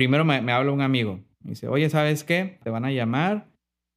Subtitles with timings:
[0.00, 1.20] primero me, me habla un amigo.
[1.42, 2.58] Me dice, oye, ¿sabes qué?
[2.62, 3.50] Te van a llamar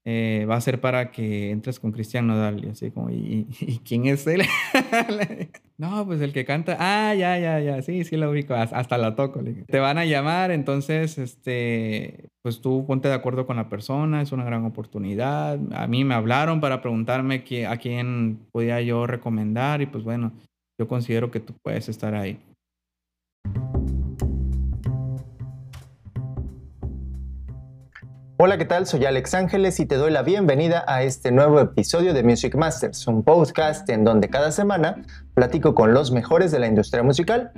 [0.05, 2.63] eh, va a ser para que entres con Cristian Nodal.
[2.63, 3.47] Y así como, ¿y,
[3.85, 4.41] quién es él?
[5.77, 6.75] no, pues el que canta.
[6.79, 7.81] Ah, ya, ya, ya.
[7.81, 8.53] Sí, sí lo ubico.
[8.53, 9.41] Hasta la toco.
[9.67, 14.21] Te van a llamar, entonces, este, pues tú ponte de acuerdo con la persona.
[14.21, 15.57] Es una gran oportunidad.
[15.73, 19.81] A mí me hablaron para preguntarme a quién podía yo recomendar.
[19.81, 20.33] Y pues bueno,
[20.77, 22.39] yo considero que tú puedes estar ahí.
[28.35, 28.87] Hola, ¿qué tal?
[28.87, 33.05] Soy Alex Ángeles y te doy la bienvenida a este nuevo episodio de Music Masters,
[33.05, 35.03] un podcast en donde cada semana
[35.35, 37.51] platico con los mejores de la industria musical.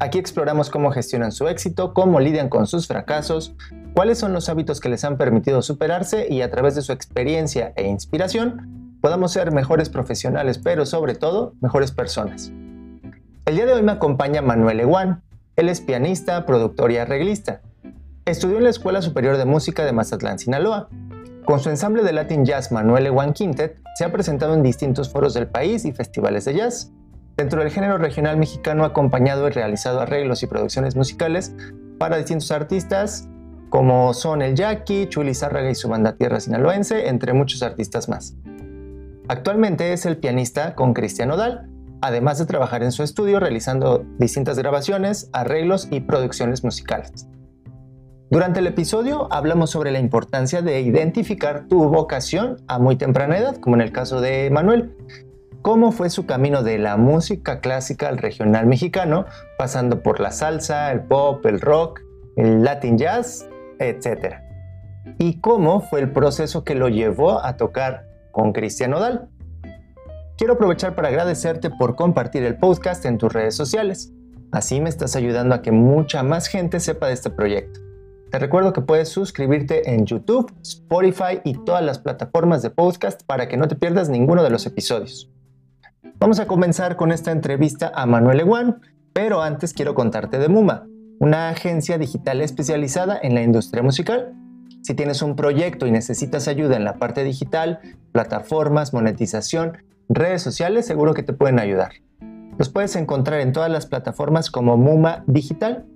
[0.00, 3.54] Aquí exploramos cómo gestionan su éxito, cómo lidian con sus fracasos,
[3.94, 7.72] cuáles son los hábitos que les han permitido superarse y a través de su experiencia
[7.76, 12.50] e inspiración podamos ser mejores profesionales, pero sobre todo mejores personas.
[13.44, 15.22] El día de hoy me acompaña Manuel Eguán.
[15.54, 17.62] Él es pianista, productor y arreglista.
[18.26, 20.88] Estudió en la Escuela Superior de Música de Mazatlán, Sinaloa.
[21.44, 25.32] Con su ensamble de Latin Jazz Manuel Ewan Quintet, se ha presentado en distintos foros
[25.32, 26.90] del país y festivales de jazz.
[27.36, 31.54] Dentro del género regional mexicano ha acompañado y realizado arreglos y producciones musicales
[31.98, 33.28] para distintos artistas
[33.68, 38.34] como son el Jackie, Chuli Zárraga y su banda Tierra Sinaloense, entre muchos artistas más.
[39.28, 41.68] Actualmente es el pianista con Cristian Odal,
[42.00, 47.28] además de trabajar en su estudio realizando distintas grabaciones, arreglos y producciones musicales.
[48.28, 53.56] Durante el episodio hablamos sobre la importancia de identificar tu vocación a muy temprana edad,
[53.58, 54.96] como en el caso de Manuel.
[55.62, 60.90] Cómo fue su camino de la música clásica al regional mexicano, pasando por la salsa,
[60.90, 62.00] el pop, el rock,
[62.34, 64.38] el latin jazz, etc.
[65.18, 69.28] Y cómo fue el proceso que lo llevó a tocar con Cristian Odal.
[70.36, 74.12] Quiero aprovechar para agradecerte por compartir el podcast en tus redes sociales.
[74.50, 77.85] Así me estás ayudando a que mucha más gente sepa de este proyecto.
[78.30, 83.46] Te recuerdo que puedes suscribirte en YouTube, Spotify y todas las plataformas de podcast para
[83.46, 85.30] que no te pierdas ninguno de los episodios.
[86.18, 88.80] Vamos a comenzar con esta entrevista a Manuel Eguán,
[89.12, 90.86] pero antes quiero contarte de Muma,
[91.20, 94.34] una agencia digital especializada en la industria musical.
[94.82, 97.78] Si tienes un proyecto y necesitas ayuda en la parte digital,
[98.10, 101.92] plataformas, monetización, redes sociales, seguro que te pueden ayudar.
[102.58, 105.86] Los puedes encontrar en todas las plataformas como Muma Digital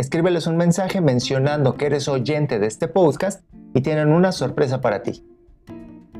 [0.00, 3.44] escríbeles un mensaje mencionando que eres oyente de este podcast
[3.74, 5.26] y tienen una sorpresa para ti.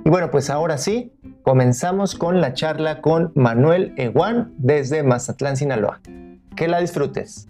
[0.05, 6.03] Y bueno, pues ahora sí, comenzamos con la charla con Manuel Eguán desde Mazatlán, Sinaloa.
[6.55, 7.49] Que la disfrutes.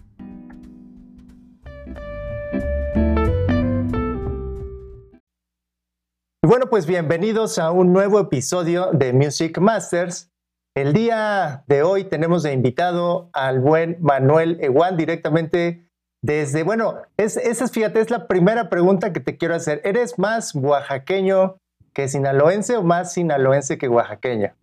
[6.41, 10.31] Y bueno, pues bienvenidos a un nuevo episodio de Music Masters.
[10.77, 15.90] El día de hoy tenemos de invitado al buen Manuel Eguán directamente
[16.23, 19.81] desde, bueno, es, esa es, fíjate, es la primera pregunta que te quiero hacer.
[19.83, 21.57] ¿Eres más oaxaqueño
[21.93, 24.55] que sinaloense o más sinaloense que oaxaqueña?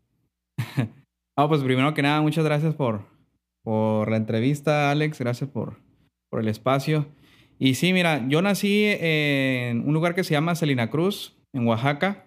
[1.36, 3.00] no, pues primero que nada, muchas gracias por,
[3.64, 5.18] por la entrevista, Alex.
[5.18, 5.76] Gracias por,
[6.30, 7.06] por el espacio.
[7.58, 12.24] Y sí, mira, yo nací en un lugar que se llama Salina Cruz, en Oaxaca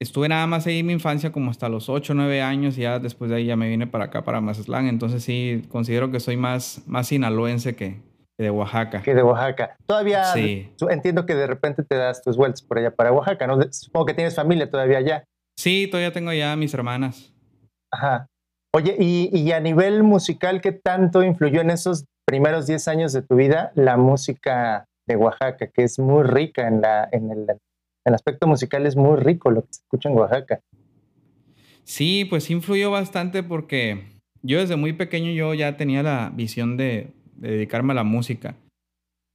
[0.00, 2.82] estuve nada más ahí en mi infancia como hasta los 8 o 9 años y
[2.82, 4.88] ya después de ahí ya me vine para acá, para Mazatlán.
[4.88, 8.00] Entonces sí, considero que soy más, más sinaloense que,
[8.38, 9.02] de Oaxaca.
[9.02, 9.76] Que de Oaxaca.
[9.86, 10.72] Todavía sí.
[10.88, 13.60] entiendo que de repente te das tus vueltas por allá para Oaxaca, ¿no?
[13.70, 15.24] Supongo que tienes familia todavía allá.
[15.58, 17.34] Sí, todavía tengo ya mis hermanas.
[17.92, 18.26] Ajá.
[18.74, 23.22] Oye, y, y a nivel musical, ¿qué tanto influyó en esos primeros 10 años de
[23.22, 27.46] tu vida la música de Oaxaca, que es muy rica en, la, en el
[28.04, 30.60] el aspecto musical es muy rico lo que se escucha en Oaxaca.
[31.84, 34.04] Sí, pues influyó bastante porque
[34.42, 38.54] yo desde muy pequeño yo ya tenía la visión de, dedicarme a la música.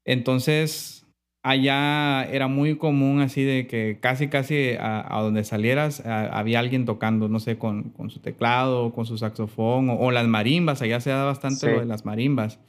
[0.05, 1.05] Entonces,
[1.43, 7.27] allá era muy común así de que casi, casi a, donde salieras había alguien tocando,
[7.27, 11.71] no sé, con, su teclado, con su saxofón o, las marimbas, allá se da bastante
[11.71, 12.59] lo de las marimbas.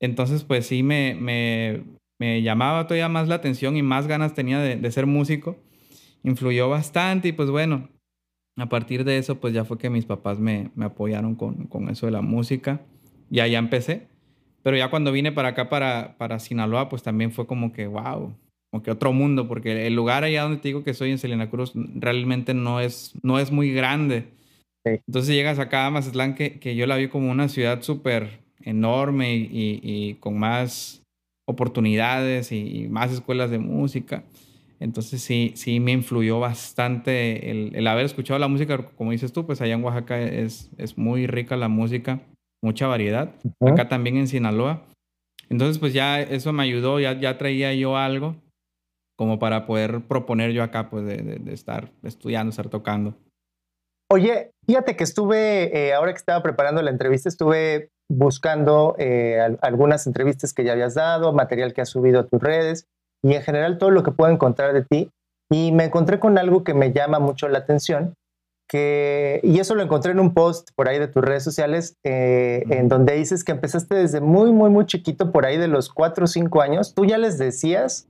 [0.00, 1.84] Entonces, pues sí, me, me,
[2.18, 5.56] me llamaba todavía más la atención y más ganas tenía de, ser músico.
[6.22, 7.88] Influyó bastante y pues bueno,
[8.56, 12.06] a partir de eso pues ya fue que mis papás me, apoyaron con, con, eso
[12.06, 12.80] de la música
[13.30, 14.08] y allá empecé.
[14.62, 18.32] Pero ya cuando vine para acá, para, para Sinaloa, pues también fue como que, wow,
[18.70, 21.50] como que otro mundo, porque el lugar allá donde te digo que soy en Selena
[21.50, 24.28] Cruz realmente no es, no es muy grande.
[24.84, 29.34] Entonces llegas acá a Mazatlán, que, que yo la vi como una ciudad súper enorme
[29.34, 31.01] y, y, con más
[31.52, 34.24] oportunidades y, más escuelas de música.
[34.80, 39.60] Entonces sí, sí me influyó bastante el, haber escuchado la música, como dices tú, pues
[39.60, 42.20] allá en Oaxaca es, es muy rica la música,
[42.62, 43.32] mucha variedad.
[43.60, 44.82] Acá también en Sinaloa.
[45.48, 48.36] Entonces, pues ya eso me ayudó, ya, ya traía yo algo
[49.16, 53.14] como para poder proponer yo acá, pues de, estar estudiando, estar tocando.
[54.10, 60.06] Oye, fíjate que estuve, eh, ahora que estaba preparando la entrevista, estuve buscando eh, algunas
[60.06, 62.86] entrevistas que ya habías dado, material que has subido a tus redes
[63.22, 65.10] y en general todo lo que puedo encontrar de ti.
[65.50, 68.14] Y me encontré con algo que me llama mucho la atención,
[68.68, 72.64] que, y eso lo encontré en un post por ahí de tus redes sociales, eh,
[72.70, 76.24] en donde dices que empezaste desde muy, muy, muy chiquito, por ahí de los 4
[76.24, 76.94] o 5 años.
[76.94, 78.08] Tú ya les decías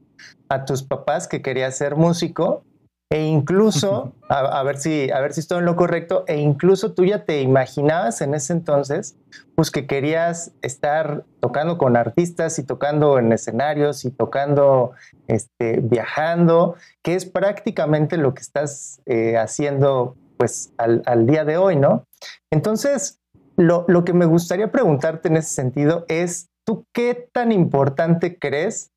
[0.49, 2.65] a tus papás que querías ser músico
[3.12, 7.05] e incluso, a, ver si, a ver si estoy en lo correcto, e incluso tú
[7.05, 9.19] ya te imaginabas en ese entonces,
[9.55, 14.93] pues que querías estar tocando con artistas y tocando en escenarios y tocando,
[15.26, 21.76] este, viajando, que es prácticamente lo que estás eh, haciendo pues al, día de hoy,
[21.76, 22.06] ¿no?
[22.50, 23.20] Entonces,
[23.58, 28.92] lo, lo que me gustaría preguntarte en ese sentido es, ¿tú qué tan importante crees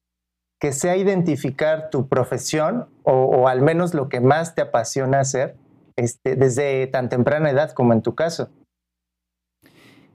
[0.60, 5.56] que sea identificar tu profesión o, al menos lo que más te apasiona hacer
[5.96, 8.50] este, desde tan temprana edad como en tu caso.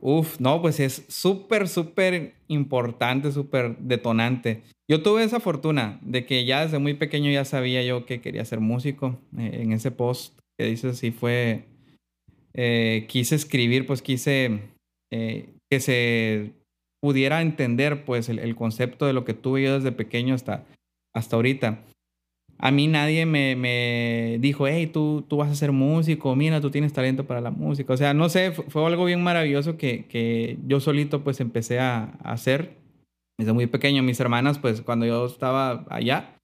[0.01, 4.63] Uf, no, pues es súper, súper importante, súper detonante.
[4.91, 8.45] Yo tuve esa fortuna de que ya desde muy pequeño ya sabía yo que quería
[8.45, 9.19] ser músico.
[9.39, 11.67] Eh, en ese post que dices, sí fue,
[12.55, 14.63] eh, quise escribir, pues quise
[15.13, 16.53] eh, que se
[17.01, 20.65] pudiera entender pues el, concepto de lo que tuve yo desde pequeño hasta,
[21.15, 21.81] hasta ahorita.
[22.59, 26.71] A mí nadie me, me, dijo, hey, tú, tú vas a ser músico, mira, tú
[26.71, 27.95] tienes talento para la música.
[27.95, 32.19] O sea, no sé, fue, algo bien maravilloso que, que, yo solito pues empecé a,
[32.23, 32.77] hacer
[33.39, 34.03] desde muy pequeño.
[34.03, 36.37] Mis hermanas, pues cuando yo estaba allá,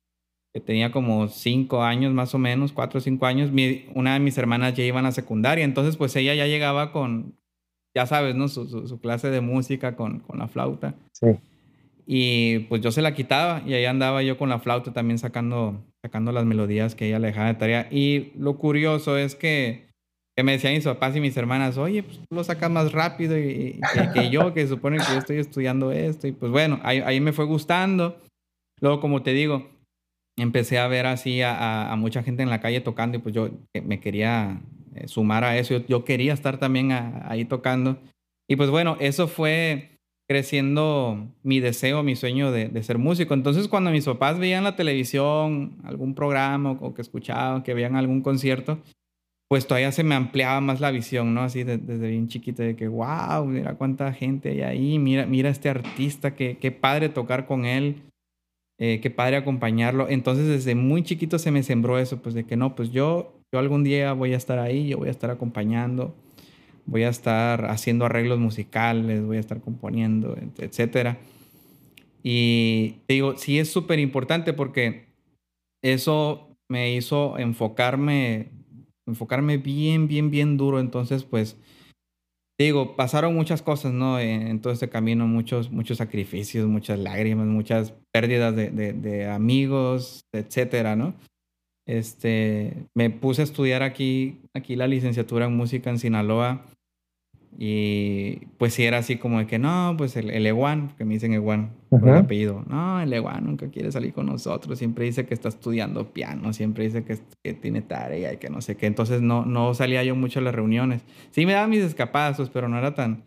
[0.55, 3.51] que tenía como cinco años más o menos, cuatro o cinco años,
[3.95, 7.35] una de mis hermanas ya iban a secundaria, entonces pues ella ya llegaba con,
[7.97, 8.47] ya sabes, ¿no?
[8.49, 10.95] Su, clase de música con, con, la flauta.
[11.13, 11.29] Sí.
[12.07, 15.83] Y pues yo se la quitaba y ahí andaba yo con la flauta también sacando,
[16.05, 17.89] sacando las melodías que ella le dejaba de tarea.
[17.91, 19.87] Y lo curioso es que,
[20.37, 23.39] que me decían mis papás y mis hermanas, oye, pues tú lo sacas más rápido
[23.39, 23.81] y,
[24.13, 26.27] que, yo, que supone que yo estoy estudiando esto.
[26.27, 28.19] Y pues bueno, ahí, ahí me fue gustando.
[28.83, 29.71] Luego, como te digo,
[30.39, 33.49] empecé a ver así a, a, mucha gente en la calle tocando y pues yo
[33.83, 34.61] me quería
[34.97, 35.85] eh, sumar a eso.
[35.87, 37.99] Yo, quería estar también ahí tocando.
[38.49, 39.91] Y pues bueno, eso fue
[40.29, 43.35] creciendo mi deseo, mi sueño de, ser músico.
[43.35, 48.23] Entonces cuando mis papás veían la televisión, algún programa o que escuchaban, que veían algún
[48.23, 48.81] concierto,
[49.49, 51.43] pues todavía se me ampliaba más la visión, ¿no?
[51.43, 55.69] Así desde bien chiquito, de que, wow, mira cuánta gente hay ahí, mira, mira este
[55.69, 58.03] artista, qué, qué padre tocar con él,
[58.79, 60.09] eh, qué padre acompañarlo.
[60.09, 63.61] Entonces desde muy chiquito se me sembró eso, pues de que no, pues yo yo
[63.61, 66.15] algún día voy a estar ahí, yo voy a estar acompañando,
[66.85, 71.17] voy a estar haciendo arreglos musicales, voy a estar componiendo, etcétera.
[72.23, 75.07] Y digo, sí es súper importante porque
[75.83, 78.51] eso me hizo enfocarme,
[79.07, 80.79] enfocarme bien, bien, bien duro.
[80.79, 81.57] Entonces, pues,
[82.59, 84.21] digo, pasaron muchas cosas, ¿no?
[84.21, 90.95] En, todo este camino, muchos, muchos sacrificios, muchas lágrimas, muchas pérdidas de, de amigos, etcétera,
[90.95, 91.15] ¿no?
[91.87, 96.67] Este, me puse a estudiar aquí, aquí la licenciatura en música en Sinaloa.
[97.59, 101.15] Y pues sí era así como de que no, pues el, el Ewan, que me
[101.15, 102.63] dicen Ewan por el apellido.
[102.69, 104.79] No, el Ewan nunca quiere salir con nosotros.
[104.79, 108.61] Siempre dice que está estudiando piano, siempre dice que, que tiene tarea y que no
[108.61, 108.85] sé qué.
[108.85, 111.03] Entonces no, no salía yo mucho a las reuniones.
[111.31, 113.25] Sí me daban mis escapadas, pero no era tan,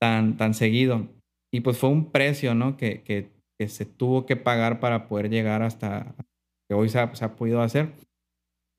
[0.00, 1.06] tan, tan seguido.
[1.52, 2.76] Y pues fue un precio, ¿no?
[2.76, 3.30] Que, que,
[3.60, 6.16] que se tuvo que pagar para poder llegar hasta,
[6.68, 7.92] que hoy se ha, podido hacer.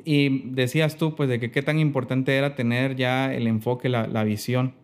[0.03, 4.07] Y decías tú, pues, de que qué tan importante era tener ya el enfoque, la,
[4.07, 4.75] la visión.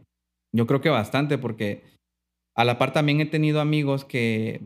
[0.55, 1.83] Yo creo que bastante, porque
[2.55, 4.61] a la par también he tenido amigos que,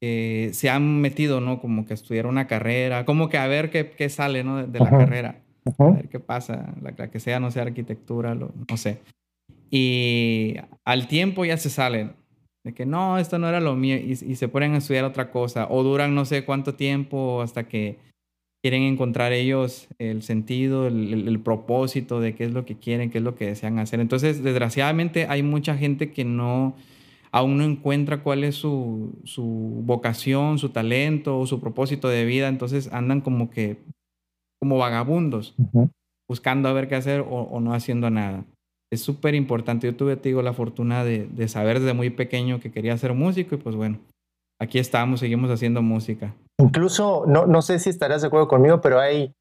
[0.00, 1.60] se han metido, ¿no?
[1.60, 4.66] Como que estudiar una carrera, como que a ver qué, qué sale, ¿no?
[4.66, 5.40] De, la carrera.
[5.78, 9.00] A ver qué pasa, la, que sea, no sé, arquitectura, lo, no sé.
[9.70, 12.12] Y al tiempo ya se salen
[12.64, 15.68] de que no, esto no era lo mío y, se ponen a estudiar otra cosa
[15.70, 17.98] o duran no sé cuánto tiempo hasta que
[18.62, 23.24] quieren encontrar ellos el sentido, el, propósito de qué es lo que quieren, qué es
[23.24, 24.00] lo que desean hacer.
[24.00, 26.74] Entonces, desgraciadamente hay mucha gente que no,
[27.30, 29.42] aún no encuentra cuál es su, su
[29.84, 33.76] vocación, su talento o su propósito de vida, entonces andan como que,
[34.58, 35.54] como vagabundos,
[36.26, 38.46] buscando a ver qué hacer o no haciendo nada
[38.94, 39.86] es súper importante.
[39.86, 43.54] Yo tuve, te digo, la fortuna de, saber desde muy pequeño que quería ser músico
[43.54, 43.98] y pues bueno,
[44.60, 46.34] aquí estamos, seguimos haciendo música.
[46.58, 49.34] Incluso, no, no sé si estarás de acuerdo conmigo, pero hay,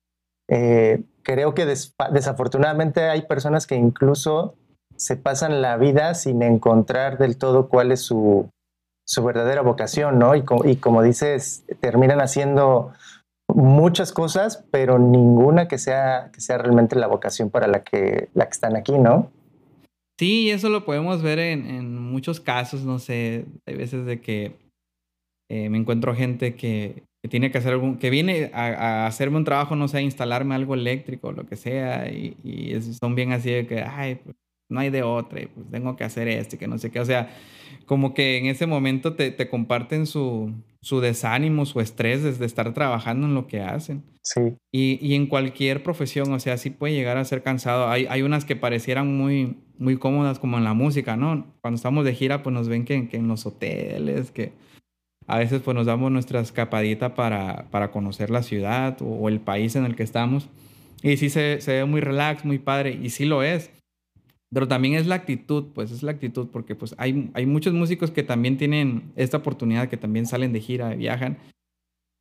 [0.50, 4.56] eh, creo que desafortunadamente hay personas que incluso
[4.96, 8.50] se pasan la vida sin encontrar del todo cuál es su,
[9.08, 10.36] su verdadera vocación, ¿no?
[10.36, 12.92] Y, y como dices, terminan haciendo
[13.54, 18.46] muchas cosas, pero ninguna que sea, que sea realmente la vocación para la que, la
[18.46, 19.30] que están aquí, ¿no?
[20.20, 24.56] Sí, eso lo podemos ver en, en muchos casos, no sé, hay veces de que
[25.50, 29.38] eh, me encuentro gente que, que, tiene que hacer algún, que viene a, a, hacerme
[29.38, 33.32] un trabajo, no sé, a instalarme algo eléctrico, lo que sea, y, y son bien
[33.32, 34.36] así de que, ay, pues
[34.70, 37.00] no hay de otra, y pues tengo que hacer esto y que no sé qué,
[37.00, 37.30] o sea,
[37.86, 42.74] como que en ese momento te, te comparten su, su desánimo, su estrés desde estar
[42.74, 44.04] trabajando en lo que hacen.
[44.22, 44.56] Sí.
[44.72, 47.90] Y, y, en cualquier profesión, o sea, sí puede llegar a ser cansado.
[47.90, 51.46] Hay, hay unas que parecieran muy, muy cómodas, como en la música, ¿no?
[51.62, 54.54] Cuando estamos de gira, pues nos ven que, en los hoteles, que
[55.28, 59.40] a veces pues nos damos nuestra escapadita para, para conocer la ciudad o, o, el
[59.40, 60.50] país en el que estamos.
[61.02, 63.72] Y sí se, se ve muy relax, muy padre, y sí lo es.
[64.54, 68.12] Pero también es la actitud, pues es la actitud, porque pues hay, hay muchos músicos
[68.12, 71.38] que también tienen esta oportunidad, que también salen de gira, viajan,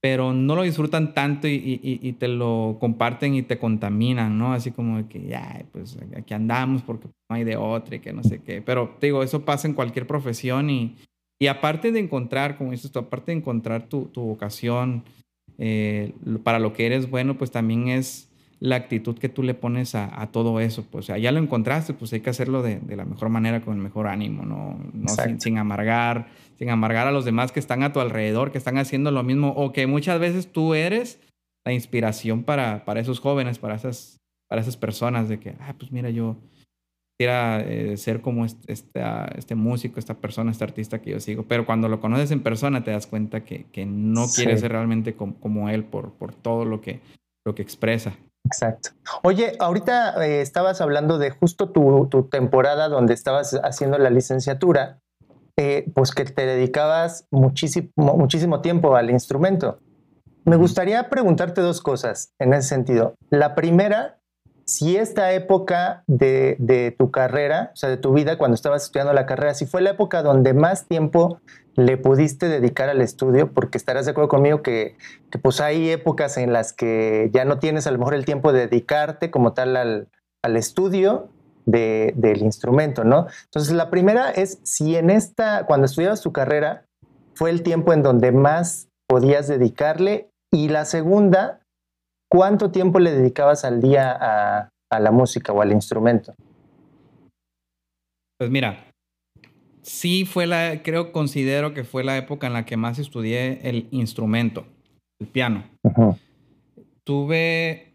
[0.02, 4.52] pero no lo disfrutan tanto y, te lo comparten y te contaminan, ¿no?
[4.52, 8.25] Así como que, ya, pues aquí andamos porque no hay de otra y que no
[8.25, 8.61] sé qué.
[8.62, 10.97] Pero te digo, eso pasa en cualquier profesión y,
[11.40, 15.04] y aparte de encontrar, como dices tú, aparte de encontrar tu, tu vocación
[15.59, 18.28] eh, para lo que eres bueno, pues también es
[18.62, 20.85] la actitud que tú le pones a, a, todo eso.
[20.88, 23.61] Pues, o sea, ya lo encontraste, pues hay que hacerlo de, de la mejor manera,
[23.61, 26.28] con el mejor ánimo, no, no sin, sin, amargar,
[26.61, 29.49] sin amargar a los demás que están a tu alrededor, que están haciendo lo mismo,
[29.57, 31.19] o que muchas veces tú eres
[31.66, 35.90] la inspiración para, para esos jóvenes, para esas, para esas personas, de que, ah, pues
[35.90, 36.37] mira, yo
[37.19, 39.02] quisiera eh, ser como este, este,
[39.38, 42.85] este, músico, esta persona, este artista que yo sigo, pero cuando lo conoces en persona
[42.85, 44.42] te das cuenta que, que no sí.
[44.42, 47.00] quieres ser realmente como, como él por, por todo lo que,
[47.45, 48.14] lo que expresa.
[48.44, 48.90] Exacto.
[49.22, 55.00] Oye, ahorita eh, estabas hablando de justo tu, tu, temporada donde estabas haciendo la licenciatura,
[55.56, 59.78] eh, pues que te dedicabas muchísimo, muchísimo tiempo al instrumento.
[60.44, 63.14] Me gustaría preguntarte dos cosas en ese sentido.
[63.30, 64.18] La primera,
[64.72, 69.12] si esta época de, de, tu carrera, o sea, de tu vida cuando estabas estudiando
[69.12, 71.40] la carrera, si fue la época donde más tiempo
[71.74, 74.96] le pudiste dedicar al estudio, porque estarás de acuerdo conmigo que,
[75.30, 78.52] que, pues hay épocas en las que ya no tienes a lo mejor el tiempo
[78.52, 80.08] de dedicarte como tal al,
[80.42, 81.28] al estudio
[81.66, 83.26] de, del instrumento, ¿no?
[83.44, 86.86] Entonces, la primera es si en esta, cuando estudiabas tu carrera,
[87.34, 91.62] fue el tiempo en donde más podías dedicarle, y la segunda,
[92.32, 96.34] ¿cuánto tiempo le dedicabas al día a, a la música o al instrumento?
[98.38, 98.86] Pues mira,
[99.82, 103.86] sí fue la, creo, considero que fue la época en la que más estudié el
[103.90, 104.64] instrumento,
[105.20, 105.64] el piano.
[107.04, 107.92] Tuve,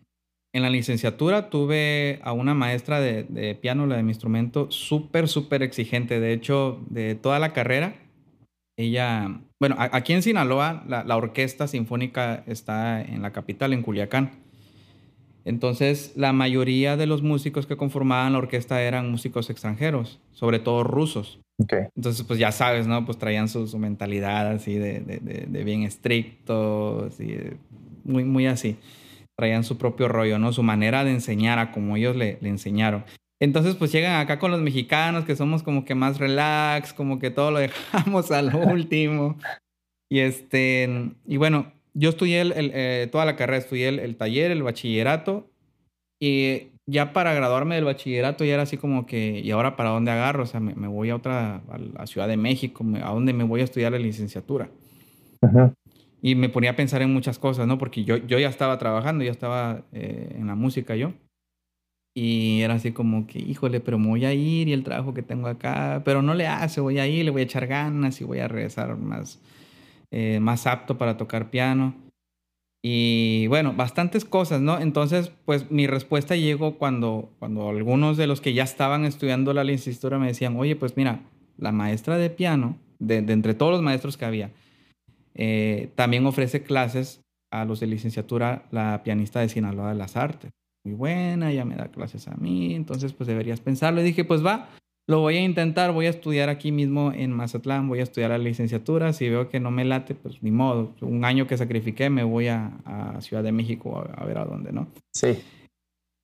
[0.53, 5.27] en la licenciatura, tuve a una maestra de, de piano, la de mi instrumento, súper,
[5.27, 6.19] súper exigente.
[6.19, 7.95] De hecho, de toda la carrera,
[8.77, 14.31] ella, bueno, aquí en Sinaloa, la, la orquesta sinfónica está en la capital, en Culiacán.
[15.45, 20.83] Entonces, la mayoría de los músicos que conformaban la orquesta eran músicos extranjeros, sobre todo
[20.83, 21.39] rusos.
[21.57, 21.85] Okay.
[21.95, 23.03] Entonces, pues ya sabes, ¿no?
[23.05, 27.35] Pues traían su, su mentalidad así de, de, de, de, bien estricto, así,
[28.03, 28.77] muy, muy así.
[29.37, 30.51] Traían su propio rollo, ¿no?
[30.53, 33.05] Su manera de enseñar a como ellos le, le enseñaron.
[33.39, 37.29] Entonces, pues llegan acá con los mexicanos, que somos como que más relax, como que
[37.29, 39.37] todo lo dejamos al último.
[40.09, 44.15] Y este, y bueno, yo estudié el, el, eh, toda la carrera, estudié el, el,
[44.15, 45.49] taller, el bachillerato,
[46.19, 50.11] y ya para graduarme del bachillerato ya era así como que, ¿y ahora para dónde
[50.11, 50.43] agarro?
[50.43, 53.33] O sea, me, me voy a otra, a la Ciudad de México, me, ¿a dónde
[53.33, 54.69] me voy a estudiar la licenciatura?
[56.21, 57.77] Y me ponía a pensar en muchas cosas, ¿no?
[57.77, 61.13] Porque yo, yo ya estaba trabajando, ya estaba eh, en la música yo.
[62.19, 65.21] Y era así como que, híjole, pero me voy a ir y el trabajo que
[65.21, 68.23] tengo acá, pero no le hace, voy a ir, le voy a echar ganas y
[68.23, 69.39] voy a regresar más,
[70.09, 71.93] eh, más apto para tocar piano.
[72.83, 74.79] Y bueno, bastantes cosas, ¿no?
[74.79, 79.63] Entonces, pues mi respuesta llegó cuando, cuando algunos de los que ya estaban estudiando la
[79.63, 81.19] licenciatura me decían, oye, pues mira,
[81.59, 84.49] la maestra de piano, de, entre todos los maestros que había,
[85.35, 87.21] eh, también ofrece clases
[87.51, 90.56] a los de licenciatura, la pianista de Sinaloa de las Artes
[90.87, 94.01] muy buena, ya me da clases a mí, entonces pues deberías pensarlo.
[94.01, 94.69] Y dije, pues va,
[95.07, 98.37] lo voy a intentar, voy a estudiar aquí mismo en Mazatlán, voy a estudiar la
[98.37, 102.23] licenciatura, si veo que no me late, pues ni modo, un año que sacrifiqué me
[102.23, 104.87] voy a, a Ciudad de México a, a, ver a dónde, ¿no?
[105.13, 105.39] Sí.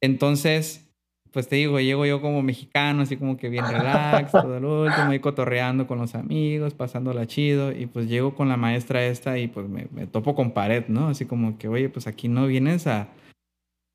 [0.01, 0.89] Entonces,
[1.32, 5.12] pues te digo, llego yo como mexicano, así como que bien relax, todo el último,
[5.12, 9.48] ahí cotorreando con los amigos, pasándola chido, y pues llego con la maestra esta y
[9.48, 11.10] pues me, me topo con pared, ¿no?
[11.10, 13.10] Así como que, oye, pues aquí no vienes a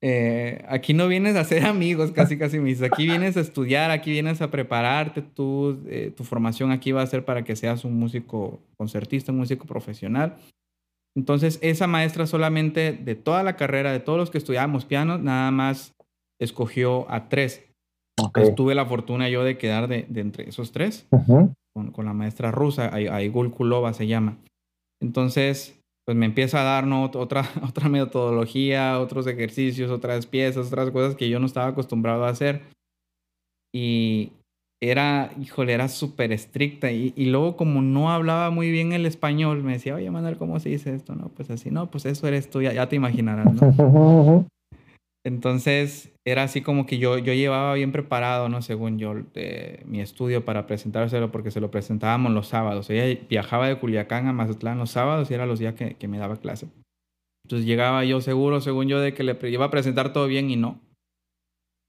[0.01, 3.91] eh, aquí no vienes a ser amigos, casi casi me dices, aquí vienes a estudiar,
[3.91, 7.85] aquí vienes a prepararte, tú, eh, tu formación aquí va a ser para que seas
[7.85, 10.37] un músico concertista, un músico profesional.
[11.17, 15.51] Entonces, esa maestra solamente de toda la carrera, de todos los que estudiábamos piano, nada
[15.51, 15.95] más
[16.41, 17.65] escogió a tres.
[18.55, 21.09] tuve la fortuna yo de quedar de, entre esos tres
[21.73, 24.39] con, con, la maestra rusa, Aigul Kulova se llama.
[25.01, 25.78] Entonces,
[26.09, 31.29] pues me empieza a dar otra, otra metodología, otros ejercicios, otras piezas, otras cosas que
[31.29, 32.63] yo no estaba acostumbrado a hacer.
[33.75, 34.33] Y
[34.83, 36.91] era, híjole, era súper estricta.
[36.91, 40.59] Y, y, luego como no hablaba muy bien el español, me decía, oye, Manuel, ¿cómo
[40.61, 41.15] se dice esto?
[41.15, 44.47] No, pues así, no, pues eso eres tú, ya, ya te imaginarás, ¿no?
[45.29, 48.63] Entonces era así como que yo, yo llevaba bien preparado, ¿no?
[48.63, 49.15] Según yo,
[49.85, 52.89] mi estudio para presentárselo, porque se lo presentábamos los sábados.
[52.89, 56.39] Ella viajaba de Culiacán a Mazatlán los sábados y eran los días que, me daba
[56.39, 56.69] clase.
[57.45, 60.57] Entonces llegaba yo seguro, según yo, de que le iba a presentar todo bien y
[60.57, 60.81] no.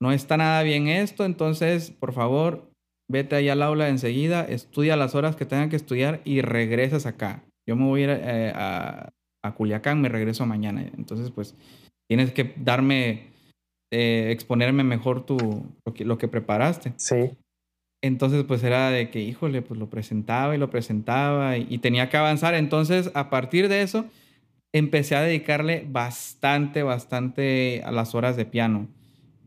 [0.01, 2.69] No está nada bien esto, entonces, por favor,
[3.09, 7.45] vete allá al aula enseguida, estudia las horas que tengan que estudiar y regresas acá.
[7.65, 9.09] Yo me voy a eh, a,
[9.45, 10.81] a Culiacán, me regreso mañana.
[10.97, 11.55] Entonces, pues,
[12.09, 13.28] tienes que darme
[13.91, 15.37] eh, exponerme mejor tu,
[15.85, 16.93] lo, que, lo que preparaste.
[16.97, 17.31] Sí.
[18.01, 22.17] Entonces, pues era de que, híjole, pues lo presentaba y lo presentaba y, tenía que
[22.17, 22.53] avanzar.
[22.53, 24.05] Entonces, a partir de eso,
[24.73, 28.87] empecé a dedicarle bastante, bastante a las horas de piano.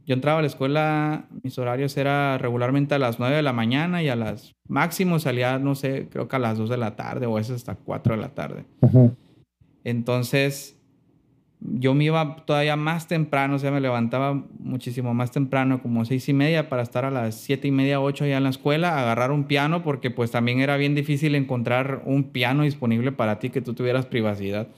[0.05, 4.03] Yo entraba a la escuela, mis horarios eran regularmente a las 9 de la mañana
[4.03, 7.27] y a las máximo salía, no sé, creo que a las 2 de la tarde
[7.27, 8.65] o a veces hasta 4 de la tarde.
[9.85, 10.77] Entonces,
[11.65, 16.29] yo me iba todavía más temprano, o sea, me levantaba muchísimo más temprano, como seis
[16.29, 19.31] y media, para estar a las siete y media, ocho allá en la escuela, agarrar
[19.31, 23.61] un piano, porque pues también era bien difícil encontrar un piano disponible para ti, que
[23.61, 24.69] tú tuvieras privacidad.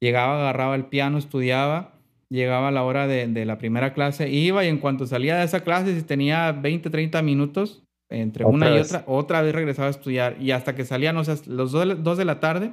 [0.00, 1.94] Llegaba, agarraba el piano, estudiaba,
[2.28, 5.44] llegaba a la hora de, de la primera clase, iba y en cuanto salía de
[5.44, 9.92] esa clase, si tenía 20, 30 minutos, entre una y otra, otra vez regresaba a
[9.92, 10.36] estudiar.
[10.40, 12.72] Y hasta que salía, no sé, los dos de la tarde,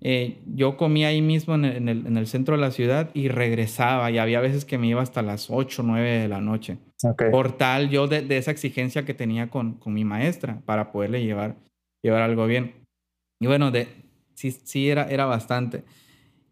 [0.00, 4.10] eh, yo comía ahí mismo en el, en, el, centro de la ciudad y regresaba
[4.10, 6.78] y había veces que me iba hasta las 8 o 9 de la noche.
[7.30, 11.24] Por tal yo de, de, esa exigencia que tenía con, con mi maestra para poderle
[11.24, 11.56] llevar,
[12.02, 12.74] llevar algo bien.
[13.40, 13.88] Y bueno, de,
[14.34, 15.84] sí, sí era, era bastante.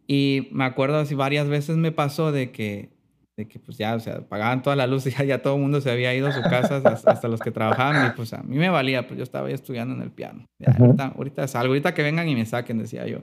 [0.07, 2.91] Y me acuerdo así varias veces me pasó de que,
[3.37, 5.63] de que pues ya, o sea, pagaban toda la luz y ya, ya todo el
[5.63, 8.57] mundo se había ido a su casa, hasta, los que trabajaban, y pues a mí
[8.57, 10.47] me valía, pues yo estaba ahí estudiando en el piano.
[10.67, 13.23] ahorita, ahorita salgo, ahorita que vengan y me saquen, decía yo.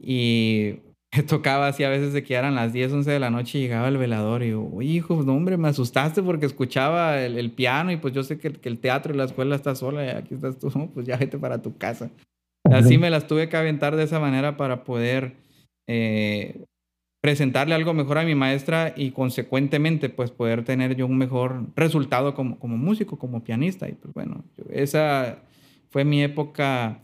[0.00, 0.76] Y
[1.28, 3.88] tocaba así a veces de que eran las 10, 11 de la noche y llegaba
[3.88, 8.14] el velador y yo, hijo, no, hombre, me asustaste porque escuchaba el, piano y pues
[8.14, 10.70] yo sé que, que, el teatro y la escuela está sola y aquí estás tú,
[10.94, 12.10] pues ya vete para tu casa.
[12.64, 15.36] Así me las tuve que aventar de esa manera para poder
[15.86, 16.64] eh,
[17.22, 22.34] presentarle algo mejor a mi maestra y consecuentemente pues poder tener yo un mejor resultado
[22.34, 23.88] como, como músico, como pianista.
[23.88, 25.38] Y pues bueno, esa
[25.88, 27.00] fue mi época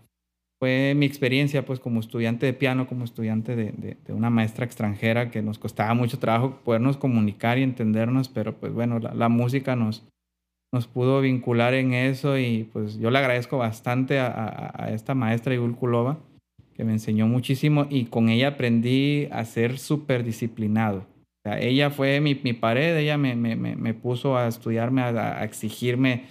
[0.59, 5.43] fue mi experiencia pues como estudiante de piano, como estudiante de, una maestra extranjera que
[5.43, 10.05] nos costaba mucho trabajo podernos comunicar y entendernos, pero pues bueno, la, música nos,
[10.73, 15.55] nos pudo vincular en eso y pues yo le agradezco bastante a, a, esta maestra
[15.55, 16.19] Igul Kulova
[16.75, 21.07] que me enseñó muchísimo y con ella aprendí a ser súper disciplinado.
[21.47, 26.25] O ella fue mi, pared, ella me, me, me, puso a estudiarme, a exigirme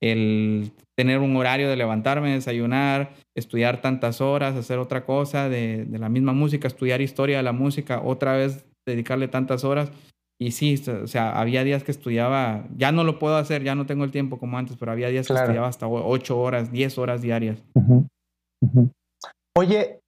[0.00, 5.98] el tener un horario de levantarme, desayunar, estudiar tantas horas, hacer otra cosa de, de,
[5.98, 9.90] la misma música, estudiar historia de la música, otra vez dedicarle tantas horas.
[10.40, 13.86] Y sí, o sea, había días que estudiaba, ya no lo puedo hacer, ya no
[13.86, 17.22] tengo el tiempo como antes, pero había días que estudiaba hasta ocho horas, diez horas
[17.22, 17.58] diarias.
[19.56, 20.00] Oye,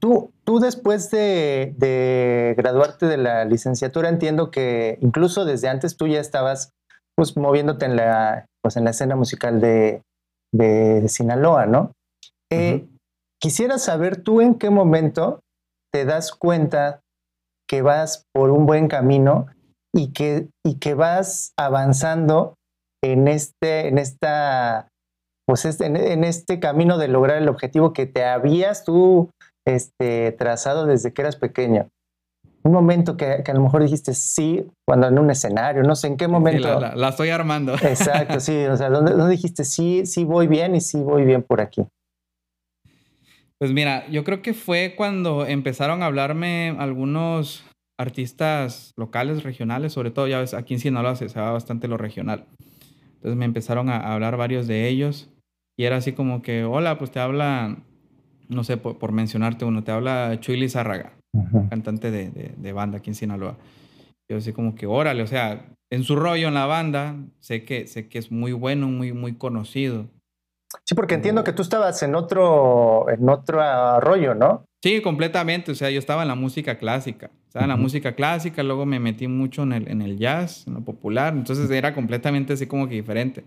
[0.00, 6.08] tú, tú después de, de, graduarte de la licenciatura, entiendo que incluso desde antes tú
[6.08, 6.72] ya estabas
[7.14, 10.02] pues moviéndote en la, pues, en la escena musical de,
[10.52, 11.92] de Sinaloa, ¿no?
[12.50, 12.88] Eh,
[13.40, 15.38] quisiera saber tú en qué momento
[15.94, 17.00] te das cuenta
[17.68, 19.46] que vas por un buen camino
[19.94, 22.54] y que, y que vas avanzando
[23.04, 24.88] en este, en esta,
[25.46, 29.30] pues este, en, este camino de lograr el objetivo que te habías tú
[29.64, 31.86] este, trazado desde que eras pequeño
[32.66, 36.16] un momento que, a lo mejor dijiste sí cuando en un escenario, no sé en
[36.16, 36.80] qué momento.
[36.80, 37.74] la, estoy armando.
[37.82, 41.60] Exacto, sí, o sea, ¿dónde, dijiste sí, sí voy bien y sí voy bien por
[41.60, 41.84] aquí?
[43.58, 47.64] Pues mira, yo creo que fue cuando empezaron a hablarme algunos
[47.98, 51.96] artistas locales, regionales, sobre todo ya ves, aquí en Sinaloa se, se va bastante lo
[51.96, 52.44] regional.
[53.14, 55.30] Entonces me empezaron a hablar varios de ellos
[55.78, 57.78] y era así como que, hola, pues te habla,
[58.48, 61.12] no sé, por, por mencionarte uno, te habla Chuy Lizárraga
[61.68, 63.56] cantante de, de, banda aquí en Sinaloa.
[64.28, 67.86] Yo así como que, órale, o sea, en su rollo en la banda, sé que,
[67.86, 70.06] sé que es muy bueno, muy, muy conocido.
[70.84, 74.64] Sí, porque entiendo que tú estabas en otro, en otro rollo, ¿no?
[74.82, 75.72] Sí, completamente.
[75.72, 77.30] O sea, yo estaba en la música clásica.
[77.46, 80.74] Estaba en la música clásica, luego me metí mucho en el, en el jazz, en
[80.74, 81.32] lo popular.
[81.32, 83.44] Entonces era completamente así como que diferente.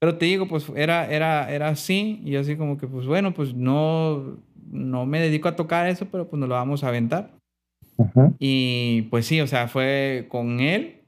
[0.00, 2.20] Pero te digo, pues era, era, era así.
[2.24, 4.38] Y así como que, pues bueno, pues no,
[4.70, 7.32] no me dedico a tocar eso, pero pues nos lo vamos a aventar.
[8.38, 10.98] Y pues sí, o sea, fue con él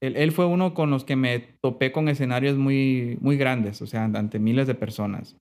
[0.00, 4.04] él, fue uno con los que me topé con escenarios muy, muy grandes, o sea,
[4.04, 5.36] ante miles de personas.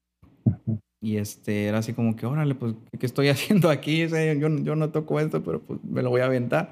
[1.02, 4.08] Y este, era así como que, órale, pues, ¿qué estoy haciendo aquí?
[4.08, 6.71] yo, yo no toco esto, pero pues me lo voy a aventar.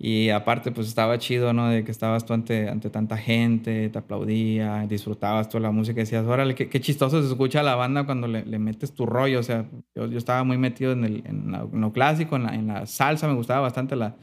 [0.00, 1.68] Y aparte, pues estaba chido, ¿no?
[1.68, 6.24] De que estabas tú ante, ante tanta gente, te aplaudía, disfrutabas toda la música decías,
[6.24, 9.40] órale, qué, qué chistoso se escucha la banda cuando le, le metes tu rollo.
[9.40, 12.66] O sea, yo, yo estaba muy metido en, el, en, lo clásico, en la, en
[12.68, 14.14] la, salsa, me gustaba bastante la,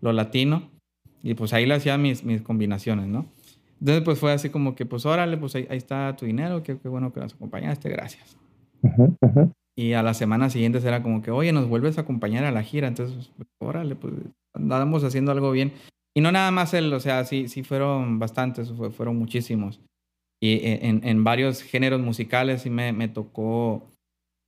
[0.00, 0.68] lo latino.
[1.22, 3.26] Y pues ahí le hacía mis, mis combinaciones, ¿no?
[3.78, 6.88] Entonces pues fue así como que, pues órale, pues ahí, está tu dinero, qué, qué,
[6.88, 8.36] bueno que nos acompañaste, gracias.
[9.76, 12.62] Y a las semanas siguientes era como que, oye, nos vuelves a acompañar a la
[12.62, 14.14] gira, entonces, pues, órale, pues
[14.54, 15.72] andábamos haciendo algo bien.
[16.14, 19.80] Y no nada más él, o sea, sí, sí fueron bastantes, fueron muchísimos.
[20.42, 23.88] Y e, en, en, varios géneros musicales sí me, me tocó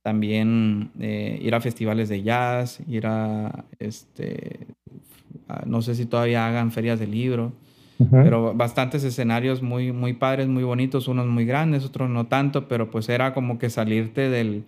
[0.03, 4.67] también eh, ir a festivales de jazz, ir a este,
[5.47, 7.51] Ah, no sé si todavía hagan ferias de libro,
[8.11, 12.91] pero bastantes escenarios muy, muy padres, muy bonitos, unos muy grandes, otros no tanto, pero
[12.91, 14.65] pues era como que salirte del,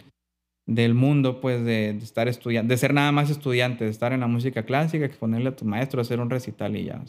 [0.66, 4.28] del mundo, pues de, estar estudiando, de ser nada más estudiante, de estar en la
[4.28, 7.02] música clásica, exponerle a tu maestro, hacer un recital y ya.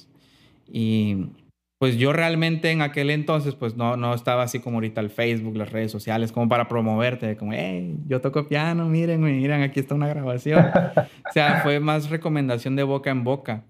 [0.70, 1.28] Y
[1.78, 5.56] pues yo realmente en aquel entonces, pues no, no estaba así como ahorita el Facebook,
[5.56, 9.94] las redes sociales, como para promoverte, como, hey, yo toco piano, miren, miren, aquí está
[9.94, 10.64] una grabación.
[11.28, 13.64] o sea, fue más recomendación de boca en boca.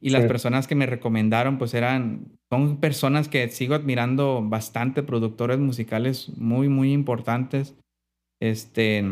[0.00, 5.58] Y las personas que me recomendaron, pues eran, son personas que sigo admirando bastante, productores
[5.58, 7.74] musicales muy, muy importantes,
[8.40, 9.04] este,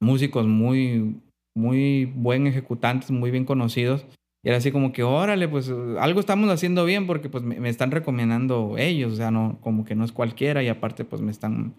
[0.00, 1.20] músicos muy,
[1.56, 4.06] muy buen ejecutantes, muy bien conocidos.
[4.44, 7.90] Y era así como que, órale, pues algo estamos haciendo bien porque pues me, están
[7.90, 11.74] recomendando ellos, o sea, no, como que no es cualquiera y aparte pues me están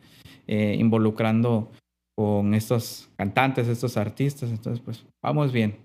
[0.47, 1.71] eh, involucrando
[2.17, 5.77] con estos cantantes, estos artistas, entonces pues vamos bien,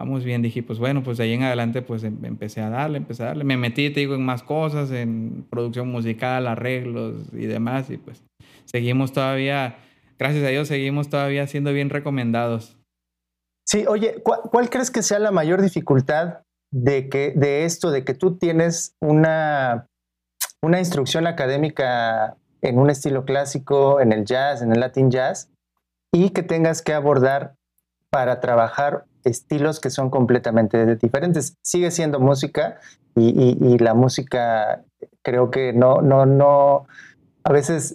[0.00, 2.98] vamos bien, dije, pues bueno, pues de ahí en adelante pues em, empecé a darle,
[2.98, 7.46] empecé a darle, me metí, te digo, en más cosas, en producción musical, arreglos y
[7.46, 8.22] demás y pues
[8.64, 9.76] seguimos todavía,
[10.18, 12.76] gracias a Dios, seguimos todavía siendo bien recomendados.
[13.66, 18.14] Sí, oye, ¿cuál, crees que sea la mayor dificultad de, que, de esto, de que
[18.14, 19.86] tú tienes una,
[20.62, 25.50] una instrucción académica en un estilo clásico, en el jazz, en el latin jazz,
[26.12, 27.56] y que tengas que abordar
[28.10, 31.56] para trabajar estilos que son completamente diferentes.
[31.62, 32.78] Sigue siendo música
[33.16, 34.84] y, la música
[35.22, 36.86] creo que no, no, no,
[37.46, 37.94] a veces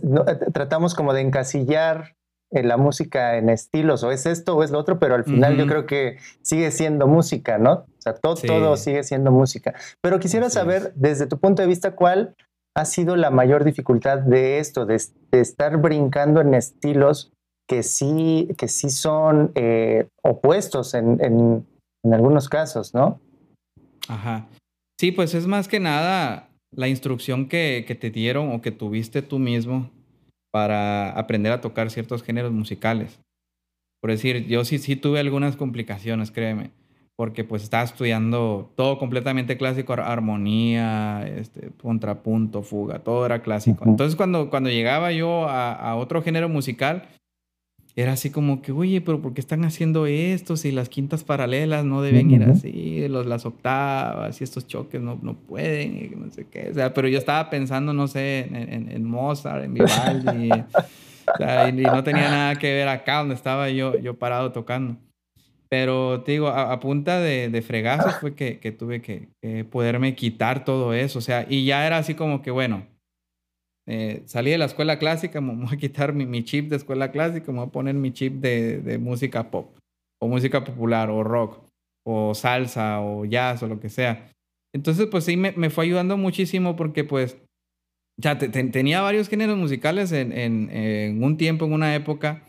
[0.53, 2.15] tratamos como de encasillar
[2.51, 5.57] en la música en estilos, o es esto o es lo otro, pero al final
[5.57, 7.73] yo creo que sigue siendo música, ¿no?
[7.73, 9.73] O sea, todo, todo sigue siendo música.
[10.01, 12.33] Pero quisiera saber, desde tu punto de vista, cuál
[12.77, 17.33] ha sido la mayor dificultad de esto, de, estar brincando en estilos
[17.67, 21.67] que sí, que sí son eh, opuestos en, en,
[22.05, 23.19] en algunos casos, ¿no?
[24.07, 24.47] Ajá.
[24.97, 29.21] Sí, pues es más que nada la instrucción que, que te dieron o que tuviste
[29.21, 29.89] tú mismo
[30.51, 33.19] para aprender a tocar ciertos géneros musicales.
[34.01, 36.71] Por decir, yo sí, sí tuve algunas complicaciones, créeme,
[37.15, 43.83] porque pues estaba estudiando todo completamente clásico, armonía, este, contrapunto, fuga, todo era clásico.
[43.85, 47.07] Entonces cuando, cuando llegaba yo a, a otro género musical,
[48.01, 50.57] era así como que, oye, pero ¿por qué están haciendo esto?
[50.57, 55.19] Si las quintas paralelas no deben ir así, los, las octavas y estos choques no,
[55.21, 56.69] no pueden, y no sé qué.
[56.71, 61.69] O sea, pero yo estaba pensando, no sé, en, en, Mozart, en Vivaldi, o sea,
[61.69, 64.97] y, no tenía nada que ver acá donde estaba yo, yo parado tocando.
[65.69, 70.15] Pero te digo, a, punta de, de, fregazos fue que, que tuve que, que poderme
[70.15, 71.19] quitar todo eso.
[71.19, 72.85] O sea, y ya era así como que, bueno,
[73.87, 77.51] eh, salí de la escuela clásica, me voy a quitar mi, chip de escuela clásica,
[77.51, 79.75] me voy a poner mi chip de, música pop,
[80.21, 81.63] o música popular, o rock,
[82.05, 84.29] o salsa, o jazz, o lo que sea.
[84.73, 87.37] Entonces, pues sí, me, fue ayudando muchísimo porque, pues,
[88.19, 92.43] ya tenía varios géneros musicales en, en, un tiempo, en una época.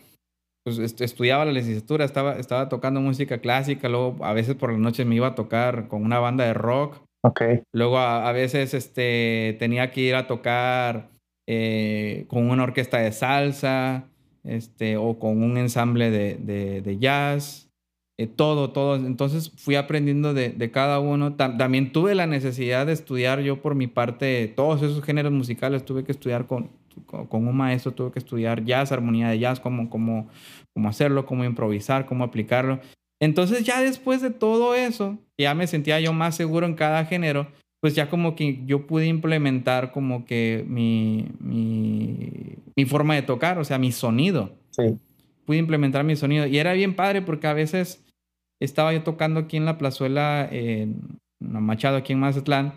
[0.65, 5.03] Pues estudiaba la licenciatura, estaba, estaba tocando música clásica, luego a veces por la noche
[5.03, 7.01] me iba a tocar con una banda de rock.
[7.25, 7.63] Okay.
[7.73, 11.12] Luego a, a veces este, tenía que ir a tocar
[11.47, 14.05] eh, con una orquesta de salsa
[14.43, 17.69] este, o con un ensamble de, de, jazz.
[18.17, 18.95] eh, todo, todo.
[18.95, 21.35] Entonces fui aprendiendo de, de cada uno.
[21.35, 25.85] también tuve la necesidad de estudiar yo por mi parte todos esos géneros musicales.
[25.85, 26.69] Tuve que estudiar con,
[27.05, 30.27] con, un maestro, tuve que estudiar jazz, armonía de jazz, cómo, cómo,
[30.73, 32.79] cómo hacerlo, cómo improvisar, cómo aplicarlo.
[33.21, 37.47] Entonces ya después de todo eso, ya me sentía yo más seguro en cada género,
[37.83, 43.59] pues ya como que yo pude implementar como que mi, mi, mi forma de tocar,
[43.59, 44.53] o sea, mi sonido.
[44.69, 44.97] Sí.
[45.43, 46.47] Pude implementar mi sonido.
[46.47, 48.01] Y era bien padre porque a veces
[48.61, 52.75] estaba yo tocando aquí en la plazuela, en Machado, aquí en Mazatlán,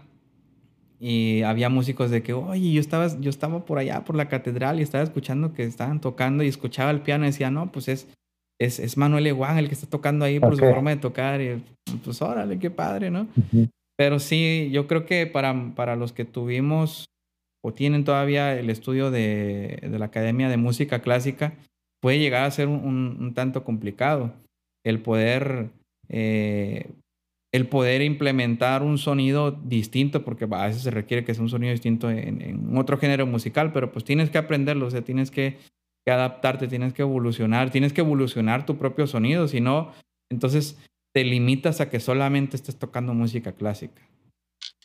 [0.98, 4.80] y había músicos de que, oye, yo estaba, yo estaba por allá, por la catedral,
[4.80, 8.08] y estaba escuchando que estaban tocando y escuchaba el piano y decía, no, pues es,
[8.58, 11.40] es, es Manuel Eguán el que está tocando ahí por su forma de tocar.
[11.40, 11.62] Y
[12.04, 13.28] pues órale, qué padre, ¿no?
[13.96, 17.06] Pero sí, yo creo que para, para los que tuvimos
[17.64, 21.54] o tienen todavía el estudio de, de la Academia de Música Clásica,
[22.00, 24.34] puede llegar a ser un, tanto complicado
[24.84, 25.70] el poder,
[26.08, 26.90] eh,
[27.52, 31.72] el poder implementar un sonido distinto, porque a veces se requiere que sea un sonido
[31.72, 35.56] distinto en, en otro género musical, pero pues tienes que aprenderlo, o sea, tienes que
[36.06, 39.92] que adaptarte, tienes que evolucionar, tienes que evolucionar tu propio sonido, si no,
[40.30, 40.78] entonces
[41.16, 44.02] te limitas a que solamente estés tocando música clásica.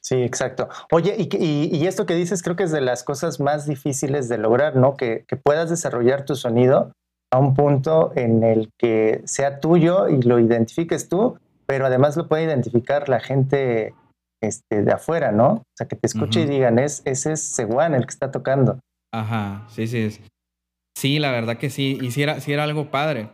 [0.01, 0.69] Sí, exacto.
[0.89, 4.77] Oye, y, esto que dices creo que es de las cosas más difíciles de lograr,
[4.77, 4.95] ¿no?
[4.95, 6.93] Que, puedas desarrollar tu sonido
[7.33, 12.29] a un punto en el que sea tuyo y lo identifiques tú, pero además lo
[12.29, 13.93] puede identificar la gente
[14.41, 15.55] este, de afuera, ¿no?
[15.55, 18.79] O sea, que te escuche y digan, es, ese es Seguan el que está tocando.
[19.13, 20.17] Ajá, sí, sí.
[20.97, 21.99] Sí, la verdad que sí.
[22.01, 23.31] Y sí era, era algo padre.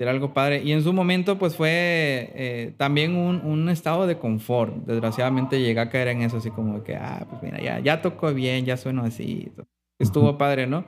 [0.00, 0.62] Era algo padre.
[0.62, 4.74] Y en su momento, pues fue eh, también un, un, estado de confort.
[4.86, 8.32] Desgraciadamente llegué a caer en eso, así como que, ah, pues mira, ya, ya tocó
[8.32, 9.50] bien, ya sueno así.
[9.98, 10.84] Estuvo padre, ¿no?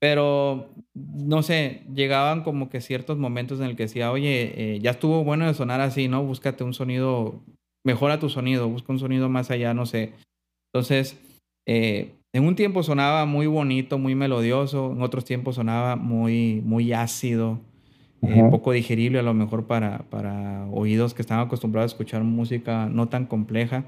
[0.00, 4.92] Pero, no sé, llegaban como que ciertos momentos en el que decía, oye, eh, ya
[4.92, 6.22] estuvo bueno de sonar así, ¿no?
[6.22, 7.42] Búscate un sonido,
[7.84, 10.12] mejora tu sonido, busca un sonido más allá, no sé.
[10.72, 11.18] Entonces,
[11.66, 16.92] eh, en un tiempo sonaba muy bonito, muy melodioso, en otros tiempos sonaba muy, muy
[16.92, 17.60] ácido,
[18.28, 22.86] eh, poco digerible a lo mejor para, para oídos que están acostumbrados a escuchar música
[22.86, 23.84] no tan compleja.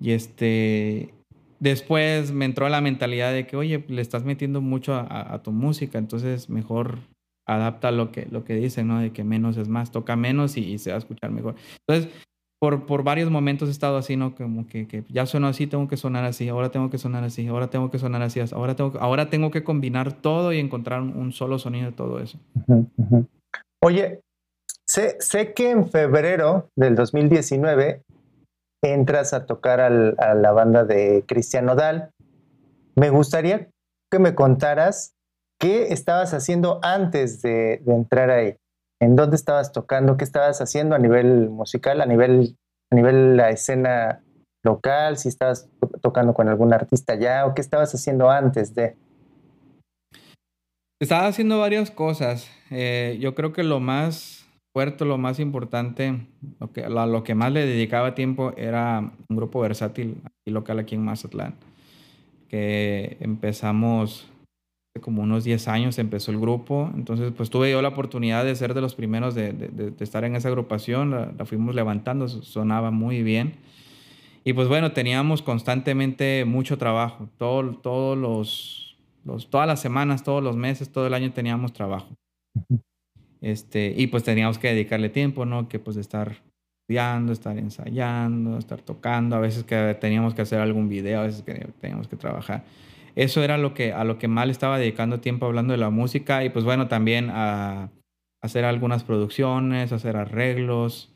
[0.00, 1.14] Y este,
[1.60, 5.52] después me entró la mentalidad de que, oye, le estás metiendo mucho a, a tu
[5.52, 6.98] música, entonces mejor
[7.46, 9.00] adapta lo que, lo que dicen, ¿no?
[9.00, 11.56] De que menos es más, toca menos y, y se va a escuchar mejor.
[11.86, 12.12] Entonces,
[12.62, 14.36] por, por varios momentos he estado así, ¿no?
[14.36, 17.48] Como que, que, ya sueno así, tengo que sonar así, ahora tengo que sonar así,
[17.48, 21.32] ahora tengo que sonar así, ahora tengo, ahora tengo que combinar todo y encontrar un,
[21.32, 22.38] solo sonido de todo eso.
[23.82, 24.20] Oye,
[24.86, 28.02] sé, sé, que en febrero del 2019
[28.84, 32.12] entras a tocar al, a la banda de Cristian Nodal.
[32.94, 33.70] Me gustaría
[34.08, 35.16] que me contaras
[35.58, 38.54] qué estabas haciendo antes de, de entrar ahí
[39.02, 42.56] en dónde estabas tocando, qué estabas haciendo a nivel musical, a nivel,
[42.88, 44.22] a nivel la escena
[44.64, 45.68] local, si estabas
[46.00, 48.94] tocando con algún artista ya o qué estabas haciendo antes de...
[51.00, 52.48] Estaba haciendo varias cosas.
[52.70, 56.24] Eh, yo creo que lo más fuerte, lo más importante,
[56.60, 60.94] lo que, lo que más le dedicaba tiempo era un grupo versátil y local aquí
[60.94, 61.56] en Mazatlán,
[62.48, 64.31] que empezamos
[65.00, 68.74] como unos 10 años empezó el grupo, entonces pues tuve yo la oportunidad de ser
[68.74, 73.54] de los primeros de, de, estar en esa agrupación, la, fuimos levantando, sonaba muy bien.
[74.44, 80.42] Y pues bueno, teníamos constantemente mucho trabajo, todo, todos los, los, todas las semanas, todos
[80.42, 82.08] los meses, todo el año teníamos trabajo.
[83.40, 85.68] Este, y pues teníamos que dedicarle tiempo, ¿no?
[85.68, 86.42] Que pues estar
[86.82, 91.42] estudiando, estar ensayando, estar tocando, a veces que teníamos que hacer algún video, a veces
[91.42, 92.64] que teníamos que trabajar
[93.14, 95.90] eso era lo que, a lo que más le estaba dedicando tiempo hablando de la
[95.90, 97.90] música y pues bueno, también a
[98.42, 101.12] hacer algunas producciones, hacer arreglos,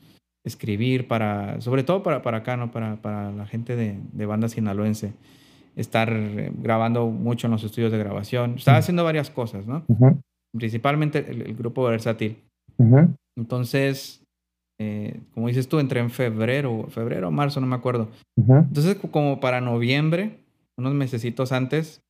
[0.47, 2.71] escribir para, sobre todo para, para acá, ¿no?
[2.71, 5.13] Para, para la gente de, de banda sinaloense.
[5.75, 8.55] Estar eh, grabando mucho en los estudios de grabación.
[8.57, 9.85] Estaba haciendo varias cosas, ¿no?
[10.57, 12.39] Principalmente el, grupo versátil.
[13.37, 14.23] Entonces,
[14.81, 18.09] eh, como dices tú, entré en febrero, febrero o marzo, no me acuerdo.
[18.39, 20.39] Entonces, como para noviembre,
[20.77, 22.03] unos mesecitos antes,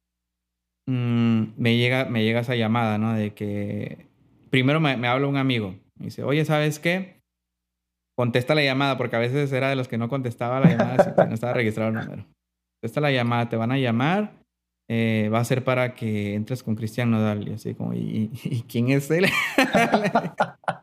[0.87, 3.15] mm, me, llega, me llega esa llamada, ¿no?
[3.15, 4.07] De que
[4.51, 5.75] primero me, me habla un amigo.
[5.99, 7.21] Me dice, oye, ¿sabes qué?
[8.17, 11.11] Contesta la llamada, porque a veces era de los que no contestaba la llamada, si
[11.11, 12.27] no estaba registrado el número.
[12.81, 14.43] Contesta la llamada, te van a llamar,
[14.89, 17.49] eh, va a ser para que entres con Cristian Nodal.
[17.49, 19.27] Y así como, ¿y, y quién es él?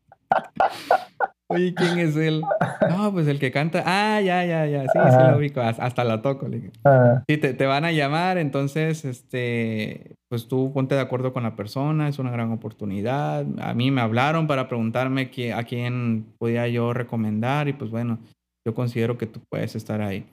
[1.54, 2.44] Oye, ¿quién es él?
[2.90, 3.82] No, pues el que canta.
[3.86, 4.82] Ah, ya, ya, ya.
[4.84, 5.62] Sí, sí lo ubico.
[5.62, 6.48] Hasta la toco.
[6.84, 7.24] Ah.
[7.28, 8.38] Sí, te, te, van a llamar.
[8.38, 13.46] Entonces, este, pues tú ponte de acuerdo con la persona, es una gran oportunidad.
[13.62, 18.20] A mí me hablaron para preguntarme a quién podía yo recomendar y pues bueno,
[18.68, 20.26] yo considero que tú puedes estar ahí.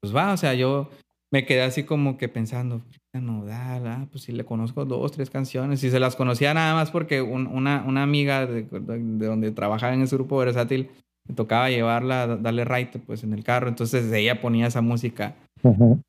[0.00, 0.90] Pues va, o sea, yo
[1.34, 2.80] me quedé así como que pensando,
[3.12, 6.92] no, ah, pues si le conozco dos, tres canciones, y se las conocía nada más
[6.92, 10.90] porque una, una amiga de, de, donde trabajaba en ese grupo versátil
[11.26, 15.34] me tocaba llevarla, darle right pues en el carro, entonces ella ponía esa música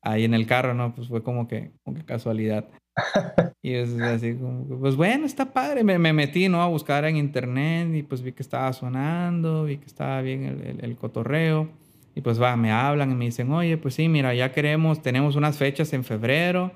[0.00, 0.94] ahí en el carro, ¿no?
[0.94, 2.68] Pues fue como que, como que casualidad.
[3.62, 5.82] y es así como, pues bueno, está padre.
[5.82, 6.62] Me, me, metí, ¿no?
[6.62, 10.84] A buscar en internet y pues vi que estaba sonando, vi que estaba bien el,
[10.84, 11.68] el, cotorreo.
[12.16, 15.36] Y pues va, me hablan y me dicen, oye, pues sí, mira, ya queremos, tenemos
[15.36, 16.72] unas fechas en febrero,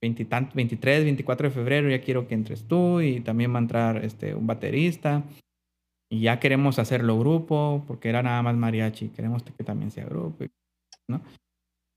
[0.00, 4.34] 23, 24 de febrero, ya quiero que entres tú y también va a entrar este,
[4.36, 5.24] un baterista.
[6.12, 10.44] Y ya queremos hacerlo grupo, porque era nada más mariachi, queremos que también sea grupo,
[11.08, 11.20] ¿no?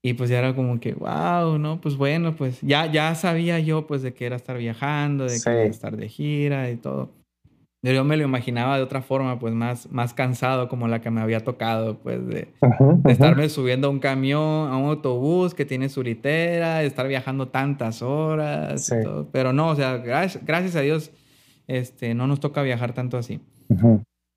[0.02, 1.80] Y pues ya era como que, wow, ¿no?
[1.80, 5.50] Pues bueno, pues ya, ya sabía yo pues de que era estar viajando, de que
[5.50, 7.10] era estar de gira y todo.
[7.82, 11.20] Yo me lo imaginaba de otra forma, pues más, más cansado como la que me
[11.20, 12.52] había tocado, pues de,
[13.06, 17.48] estarme subiendo a un camión, a un autobús que tiene su litera, de estar viajando
[17.48, 18.90] tantas horas.
[18.90, 19.28] Y todo.
[19.30, 21.12] Pero no, o sea, gracias, gracias, a Dios,
[21.68, 23.40] este, no nos toca viajar tanto así.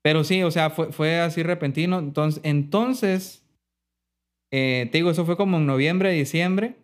[0.02, 1.98] Pero sí, o sea, fue, fue así repentino.
[1.98, 3.42] Entonces, entonces
[4.52, 6.76] eh, te digo, eso fue como en noviembre, diciembre.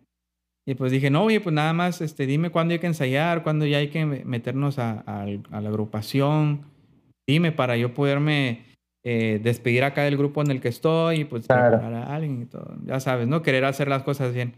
[0.69, 3.65] Y pues dije, no, oye, pues nada más, este, dime cuándo hay que ensayar, cuándo
[3.65, 5.03] ya hay que meternos a,
[5.49, 6.61] la agrupación.
[7.27, 8.65] Dime para yo poderme
[9.03, 12.45] eh, despedir acá del grupo en el que estoy y pues preparar a alguien y
[12.45, 12.75] todo.
[12.85, 13.41] Ya sabes, ¿no?
[13.41, 14.53] Querer hacer las cosas bien.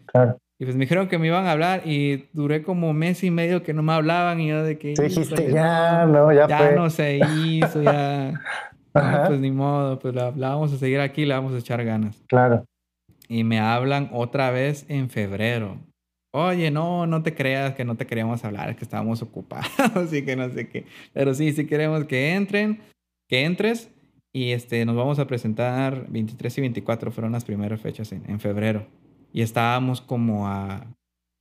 [0.60, 3.64] Y pues me dijeron que me iban a hablar y duré como mes y medio
[3.64, 4.94] que no me hablaban y yo de que...
[4.94, 8.34] dijiste, ya, no, ya, ya no se hizo, ya...
[9.28, 12.22] pues ni modo, pues la, la, vamos a seguir aquí, la vamos a echar ganas.
[12.28, 12.66] Claro
[13.32, 15.78] y me hablan otra vez en febrero.
[16.34, 19.68] Oye, no, no te creas que no te queríamos hablar, que estábamos ocupados
[20.14, 20.86] y que no sé qué.
[21.14, 22.82] Pero sí, sí queremos que entren,
[23.28, 23.90] que entres
[24.34, 28.40] y este, nos vamos a presentar 23 y 24 fueron las primeras fechas en, en
[28.40, 28.88] febrero.
[29.34, 30.88] Y estábamos como a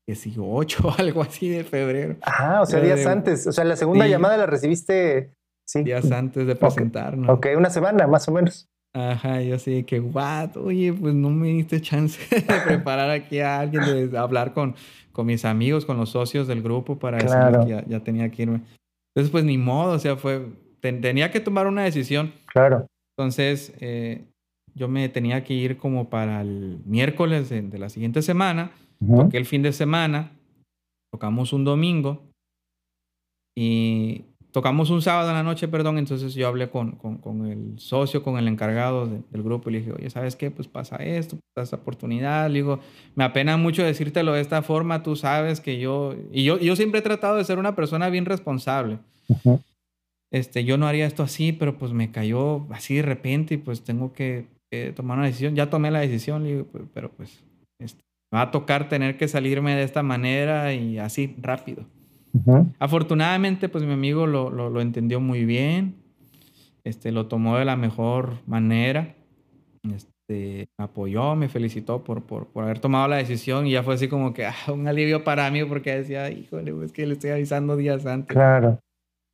[0.09, 2.17] 18 o algo así de febrero.
[2.23, 3.47] Ah, o sea, días antes.
[3.47, 5.33] O sea, la segunda llamada la recibiste.
[5.67, 5.85] Sí.
[5.85, 7.31] Días antes de presentarnos.
[7.31, 8.69] ok, una semana más o menos.
[8.93, 13.61] Ajá, yo así que, what, oye, pues no me diste chance de preparar aquí a
[13.61, 14.75] alguien, de hablar con,
[15.13, 18.61] con mis amigos, con los socios del grupo para decirles que ya, tenía que irme.
[19.15, 20.47] Entonces, pues ni modo, o sea, fue,
[20.81, 22.33] tenía que tomar una decisión.
[22.47, 22.87] Claro.
[23.17, 24.25] Entonces, eh,
[24.75, 28.73] yo me tenía que ir como para el miércoles de, la siguiente semana,
[29.07, 30.33] toqué el fin de semana,
[31.13, 32.23] tocamos un domingo
[33.57, 38.23] y tocamos un sábado en la noche, perdón, entonces yo hablé con, con, el socio,
[38.23, 40.51] con el encargado del grupo y le dije, oye, ¿sabes qué?
[40.51, 42.49] Pues pasa esto, pasa esta oportunidad.
[42.49, 42.81] Le digo,
[43.15, 47.01] me apena mucho decírtelo de esta forma, tú sabes que yo, y yo, yo siempre
[47.01, 48.99] he tratado de ser una persona bien responsable.
[50.33, 53.83] este, yo no haría esto así, pero pues me cayó así de repente y pues
[53.83, 54.47] tengo que
[54.95, 55.55] tomar una decisión.
[55.55, 57.45] Ya tomé la decisión, le digo, pero pues
[57.79, 61.85] este, me va a tocar tener que salirme de esta manera y así rápido.
[62.79, 65.97] Afortunadamente, pues mi amigo lo, lo, entendió muy bien,
[66.85, 69.15] este, lo tomó de la mejor manera,
[69.95, 73.95] este, me apoyó, me felicitó por, por, por, haber tomado la decisión y ya fue
[73.95, 77.31] así como que ah, un alivio para mí porque decía, híjole, pues que le estoy
[77.31, 78.35] avisando días antes.
[78.35, 78.79] Claro.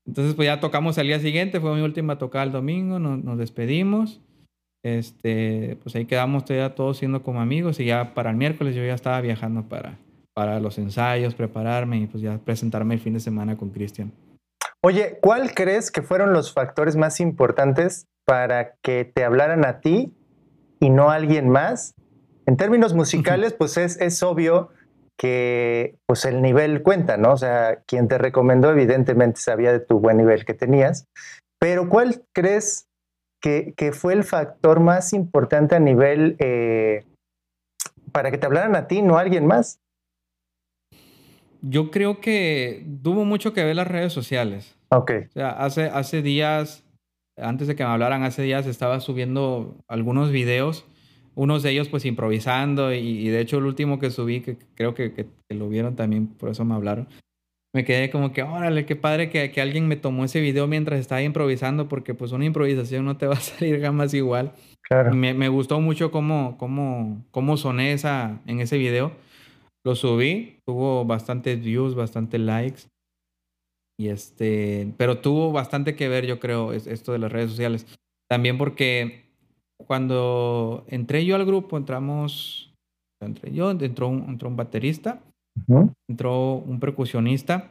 [0.06, 3.38] Entonces, pues ya tocamos el día siguiente, fue mi última tocada el domingo, nos, nos
[3.38, 4.20] despedimos.
[4.84, 8.84] Este, pues ahí quedamos todavía todos siendo como amigos y ya para el miércoles yo
[8.84, 9.98] ya estaba viajando para,
[10.36, 14.12] para los ensayos, prepararme y pues ya presentarme el fin de semana con Cristian.
[14.84, 20.12] Oye, ¿cuál crees que fueron los factores más importantes para que te hablaran a ti
[20.78, 21.94] y no a alguien más?
[22.44, 24.68] En términos musicales, pues es, es obvio
[25.18, 27.32] que pues el nivel cuenta, ¿no?
[27.32, 31.06] O sea, quien te recomendó evidentemente sabía de tu buen nivel que tenías,
[31.58, 32.88] pero ¿cuál crees
[33.42, 37.06] que, que fue el factor más importante a nivel eh,
[38.12, 39.80] para que te hablaran a ti, no a alguien más?
[41.68, 44.76] Yo creo que tuvo mucho que ver las redes sociales.
[44.90, 45.10] Ok.
[45.28, 46.84] O sea, hace, hace días,
[47.36, 50.86] antes de que me hablaran, hace días estaba subiendo algunos videos,
[51.34, 55.26] unos de ellos pues improvisando y, de hecho el último que subí, que creo que,
[55.48, 57.08] lo vieron también, por eso me hablaron,
[57.74, 61.00] me quedé como que, órale, qué padre que, que, alguien me tomó ese video mientras
[61.00, 64.52] estaba improvisando, porque pues una improvisación no te va a salir jamás igual.
[64.82, 65.12] Claro.
[65.14, 69.12] Me, me gustó mucho cómo, cómo, cómo soné esa, en ese video.
[69.86, 72.82] Lo subí, tuvo bastantes views, bastantes likes.
[73.96, 77.86] Y este, pero tuvo bastante que ver, yo creo, esto de las redes sociales.
[78.28, 79.26] También porque
[79.86, 82.74] cuando entré yo al grupo, entramos,
[83.22, 85.22] entré yo, entró un, entró un baterista,
[86.10, 87.70] entró un percusionista.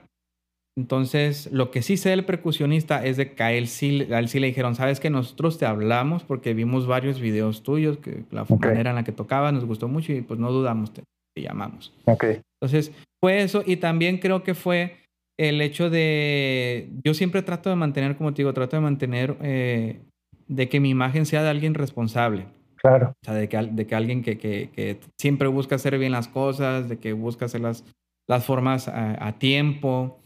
[0.78, 4.30] Entonces, lo que sí sé del percusionista es de que a él sí, a él
[4.30, 8.46] sí le dijeron, sabes que nosotros te hablamos porque vimos varios videos tuyos, que la
[8.46, 10.94] manera en la que tocaba nos gustó mucho y pues no dudamos,
[11.42, 11.94] llamamos.
[12.06, 12.42] Okay.
[12.62, 12.92] Entonces,
[13.24, 14.98] fue eso y también creo que fue
[15.38, 20.00] el hecho de, yo siempre trato de mantener, como te digo, trato de mantener, eh,
[20.48, 22.46] de que mi imagen sea de alguien responsable.
[22.76, 23.16] Claro.
[23.22, 26.28] O sea, de que, de que alguien que, que, que, siempre busca hacer bien las
[26.28, 27.84] cosas, de que busca hacer las,
[28.28, 30.20] las formas a, tiempo,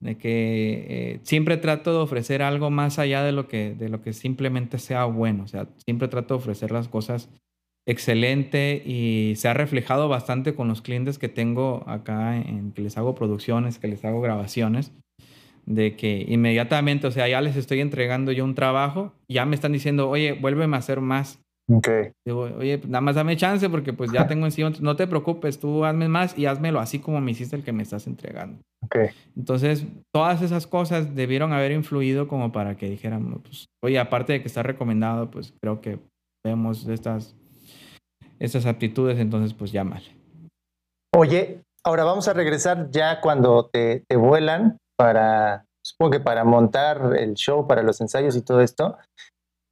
[0.00, 4.02] de que eh, siempre trato de ofrecer algo más allá de lo, que, de lo
[4.02, 5.44] que simplemente sea bueno.
[5.44, 7.28] O sea, siempre trato de ofrecer las cosas
[7.86, 12.98] excelente y se ha reflejado bastante con los clientes que tengo acá en que les
[12.98, 14.92] hago producciones, que les hago grabaciones,
[15.66, 19.72] de que inmediatamente, o sea, ya les estoy entregando yo un trabajo, ya me están
[19.72, 21.40] diciendo, oye, vuélveme a hacer más.
[21.68, 22.12] Okay.
[22.24, 25.84] Digo, oye, nada más dame chance porque pues ya tengo encima, no te preocupes, tú
[25.84, 28.60] hazme más y házmelo así como me hiciste el que me estás entregando.
[28.84, 29.08] Okay.
[29.36, 29.84] Entonces,
[30.14, 34.48] todas esas cosas debieron haber influido como para que dijeran, pues, oye, aparte de que
[34.48, 35.98] está recomendado, pues creo que
[36.44, 37.34] vemos estas
[38.38, 40.02] esas aptitudes, entonces pues ya mal.
[41.14, 47.16] Oye, ahora vamos a regresar ya cuando te, te vuelan para, supongo que para montar
[47.18, 48.96] el show, para los ensayos y todo esto.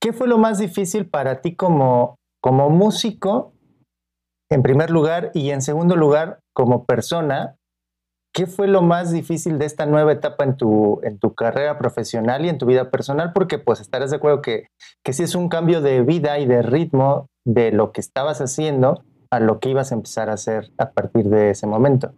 [0.00, 3.52] ¿Qué fue lo más difícil para ti como, como músico,
[4.50, 7.56] en primer lugar, y en segundo lugar, como persona?
[8.34, 12.44] ¿Qué fue lo más difícil de esta nueva etapa en tu, en tu carrera profesional
[12.44, 13.32] y en tu vida personal?
[13.32, 14.66] Porque pues estarás de acuerdo que,
[15.04, 19.04] que sí es un cambio de vida y de ritmo de lo que estabas haciendo
[19.30, 22.12] a lo que ibas a empezar a hacer a partir de ese momento.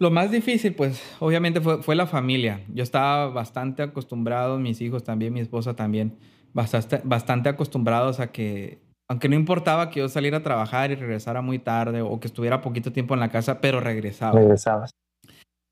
[0.00, 2.62] Lo más difícil, pues, obviamente fue, fue la familia.
[2.74, 6.18] Yo estaba bastante acostumbrado, mis hijos también, mi esposa también,
[6.52, 11.42] bastante, bastante acostumbrados a que aunque no importaba que yo saliera a trabajar y regresara
[11.42, 14.38] muy tarde o que estuviera poquito tiempo en la casa, pero regresaba.
[14.38, 14.90] Regresabas.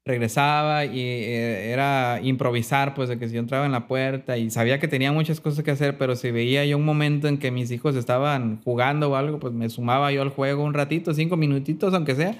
[0.06, 4.50] Regresaba y eh, era improvisar, pues de que si yo entraba en la puerta y
[4.50, 7.50] sabía que tenía muchas cosas que hacer, pero si veía yo un momento en que
[7.50, 11.36] mis hijos estaban jugando o algo, pues me sumaba yo al juego un ratito, cinco
[11.36, 12.34] minutitos aunque sea,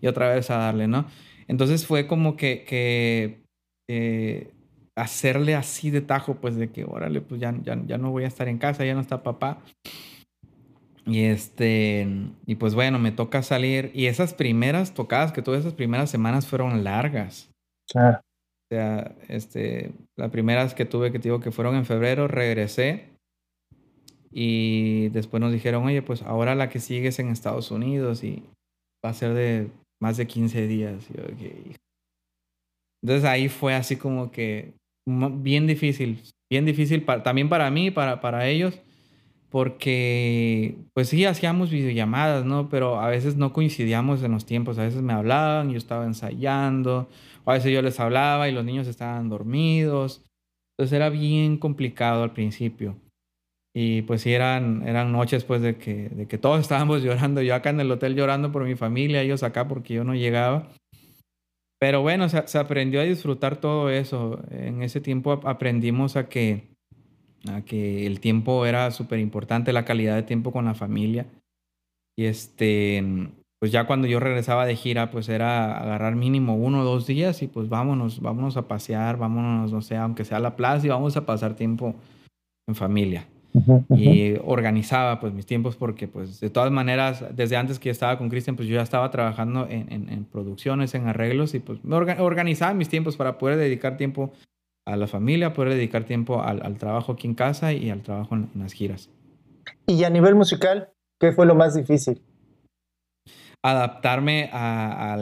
[0.00, 1.06] y otra vez a darle, ¿no?
[1.48, 3.42] Entonces fue como que, que
[3.88, 4.52] eh,
[4.96, 8.28] hacerle así de tajo, pues de que, órale, pues ya, ya, ya no voy a
[8.28, 9.58] estar en casa, ya no está papá.
[11.06, 12.08] Y este,
[12.46, 13.92] y pues bueno, me toca salir.
[13.94, 17.48] Y esas primeras tocadas que tuve, esas primeras semanas fueron largas.
[17.88, 18.18] Claro.
[18.18, 23.10] O sea, este, las primeras que tuve, que digo que fueron en febrero, regresé.
[24.32, 28.42] Y después nos dijeron, oye, pues ahora la que sigue es en Estados Unidos y
[29.04, 29.70] va a ser de
[30.02, 31.06] más de 15 días.
[33.02, 34.74] Entonces ahí fue así como que
[35.06, 38.80] bien difícil, bien difícil también para mí, para, para ellos
[39.56, 42.68] porque pues sí hacíamos videollamadas, ¿no?
[42.68, 47.08] Pero a veces no coincidíamos en los tiempos, a veces me hablaban, yo estaba ensayando,
[47.42, 50.22] o a veces yo les hablaba y los niños estaban dormidos.
[50.76, 52.96] Entonces era bien complicado al principio.
[53.74, 57.54] Y pues sí eran, eran noches pues de que, de que todos estábamos llorando, yo
[57.54, 60.68] acá en el hotel llorando por mi familia, ellos acá porque yo no llegaba.
[61.80, 64.38] Pero bueno, se, se aprendió a disfrutar todo eso.
[64.50, 66.75] En ese tiempo aprendimos a que
[67.64, 71.26] que el tiempo era súper importante, la calidad de tiempo con la familia.
[72.18, 73.02] Y este,
[73.58, 77.42] pues ya cuando yo regresaba de gira, pues era agarrar mínimo uno o dos días
[77.42, 80.90] y pues vámonos, vámonos a pasear, vámonos, no sé, aunque sea a la plaza y
[80.90, 81.94] vamos a pasar tiempo
[82.68, 83.26] en familia.
[83.88, 88.28] Y organizaba pues mis tiempos porque pues de todas maneras, desde antes que estaba con
[88.28, 92.74] Cristian, pues yo ya estaba trabajando en, en, producciones, en arreglos y pues me organizaba
[92.74, 94.30] mis tiempos para poder dedicar tiempo
[94.86, 98.50] a la familia, poder dedicar tiempo al, trabajo aquí en casa y al trabajo en,
[98.54, 99.10] las giras.
[99.86, 102.22] Y a nivel musical, ¿qué fue lo más difícil?
[103.62, 105.18] Adaptarme a,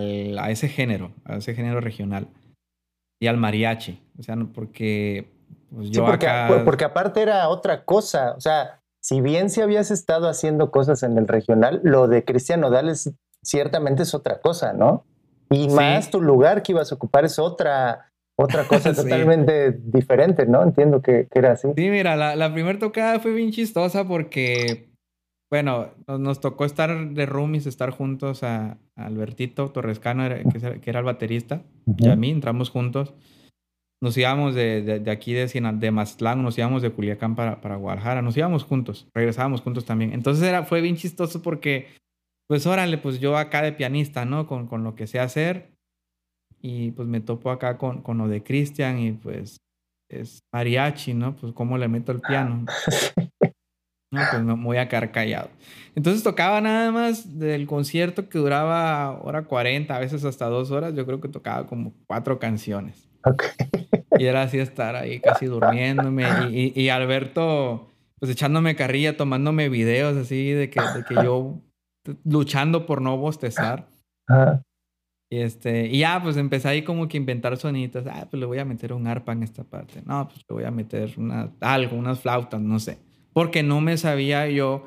[0.51, 2.29] ese género, a ese género regional
[3.21, 4.03] y al mariachi.
[4.19, 5.33] O sea, porque
[5.75, 6.62] pues, yo porque, acá...
[6.65, 8.35] porque aparte era otra cosa.
[8.37, 12.69] O sea, si bien si habías estado haciendo cosas en el regional, lo de Cristiano
[12.69, 13.11] Dales
[13.43, 15.07] ciertamente es otra cosa, ¿no?
[15.51, 20.62] Y más tu lugar que ibas a ocupar es otra, otra cosa totalmente diferente, ¿no?
[20.62, 21.68] Entiendo que, era así.
[21.76, 24.91] Sí, mira, la, la primera tocada fue bien chistosa porque,
[25.51, 31.05] bueno, nos, tocó estar de roomies, estar juntos a, Albertito Torrescano, que, que, era el
[31.05, 31.62] baterista,
[31.99, 33.14] y a mí, entramos juntos.
[34.01, 38.20] Nos íbamos de, de, aquí de, de Maztlán, nos íbamos de Culiacán para, para Guadalajara,
[38.20, 40.12] nos íbamos juntos, regresábamos juntos también.
[40.12, 41.89] Entonces era, fue bien chistoso porque,
[42.47, 44.47] pues órale, pues yo acá de pianista, ¿no?
[44.47, 45.74] Con, con lo que sé hacer,
[46.67, 49.59] y pues me topo acá con, con lo de Cristian y pues
[50.11, 51.37] es mariachi, ¿no?
[51.37, 52.65] Pues cómo le meto el piano.
[54.11, 55.51] No, pues me voy a quedar callado.
[55.97, 60.95] Entonces tocaba nada más del concierto que duraba hora 40, a veces hasta dos horas.
[60.95, 63.09] Yo creo que tocaba como cuatro canciones.
[64.17, 66.27] Y era así estar ahí casi durmiéndome.
[66.53, 67.89] Y, y, Alberto,
[68.21, 71.59] pues echándome carrilla, tomándome videos así de que, de que yo
[72.23, 73.89] luchando por no bostezar.
[75.31, 78.05] Y este, y ya, pues empecé ahí como que inventar sonitas.
[78.07, 80.03] Ah, pues le voy a meter un arpa en esta parte.
[80.05, 82.99] No, pues le voy a meter una, algo, unas flautas, no sé.
[83.33, 84.87] Porque no me sabía yo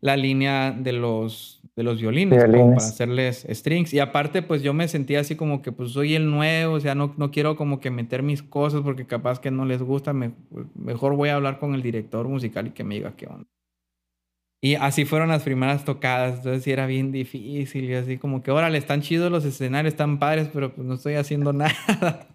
[0.00, 3.92] la línea de los, de los violines, para hacerles strings.
[3.92, 6.94] Y aparte, pues yo me sentía así como que pues soy el nuevo, o sea,
[6.94, 10.12] no, no quiero como que meter mis cosas porque capaz que no les gusta.
[10.12, 10.32] Me,
[10.74, 13.48] mejor voy a hablar con el director musical y que me diga qué onda.
[14.60, 18.50] Y así fueron las primeras tocadas, entonces sí era bien difícil y así como que,
[18.50, 22.26] órale, están chidos los escenarios, están padres, pero pues no estoy haciendo nada.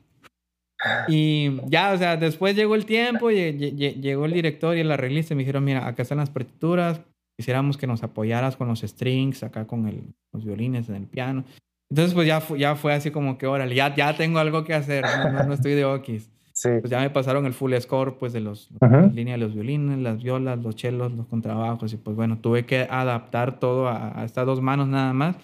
[1.08, 5.34] Y ya, o sea, después llegó el tiempo, y, llegó el director y el arreglista
[5.34, 7.02] y me dijeron, mira, acá están las partituras,
[7.38, 11.44] quisiéramos que nos apoyaras con los strings, acá con el, los violines en el piano.
[11.90, 15.04] Entonces, pues ya, ya fue así como que, órale, ya, ya tengo algo que hacer,
[15.04, 16.33] no, no estoy de okis.
[16.62, 18.70] Pues ya me pasaron el full score, pues de los,
[19.14, 21.94] líneas de los violines, las violas, los chelos, los contrabajos.
[21.94, 25.36] Y pues bueno, tuve que adaptar todo a, estas dos manos nada más.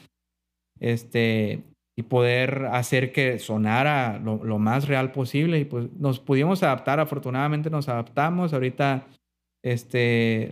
[0.80, 1.64] Este,
[1.98, 5.60] y poder hacer que sonara lo, lo, más real posible.
[5.60, 8.54] Y pues nos pudimos adaptar, afortunadamente nos adaptamos.
[8.54, 9.08] Ahorita
[9.64, 10.44] este,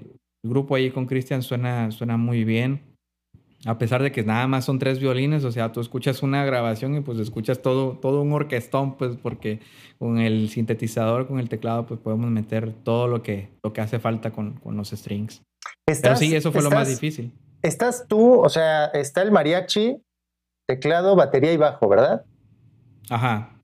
[0.44, 2.87] el grupo ahí con Cristian suena, suena muy bien
[3.66, 6.96] a pesar de que nada más son tres violines, o sea, tú escuchas una grabación
[6.96, 9.60] y pues escuchas todo, todo un orquestón, pues porque
[9.98, 14.00] con el sintetizador, con el teclado, pues podemos meter todo lo que, lo que hace
[14.00, 15.42] falta con, con los strings.
[15.86, 17.34] Pero sí, eso fue lo más difícil.
[17.64, 20.02] Estás tú, o sea, está el mariachi,
[20.68, 22.26] teclado, batería y bajo, ¿verdad?
[23.10, 23.60] Ajá.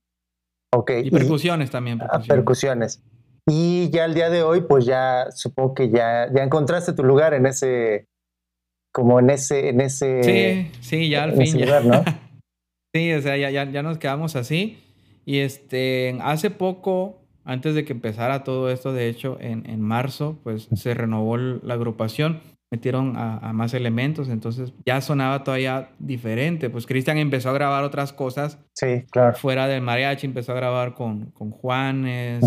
[0.73, 0.91] Ok.
[1.03, 2.01] Y percusiones también.
[2.01, 2.27] Ah, percusiones.
[2.27, 3.03] percusiones.
[3.45, 7.33] Y ya el día de hoy, pues ya supongo que ya, ya encontraste tu lugar
[7.33, 8.07] en ese,
[8.93, 10.23] como en ese, en ese.
[10.23, 11.57] Sí, sí, ya al fin.
[11.57, 11.81] Ya.
[11.81, 12.03] ¿no?
[12.93, 14.77] sí, o sea, ya, ya, ya nos quedamos así.
[15.25, 20.37] Y este, hace poco, antes de que empezara todo esto, de hecho, en, en marzo,
[20.43, 22.41] pues se renovó la agrupación,
[22.73, 26.69] metieron a, más elementos, entonces ya sonaba todavía diferente.
[26.69, 28.59] Pues Cristian empezó a grabar otras cosas.
[28.73, 29.35] Sí, claro.
[29.35, 32.43] Fuera del mariachi, empezó a grabar con, con Juanes,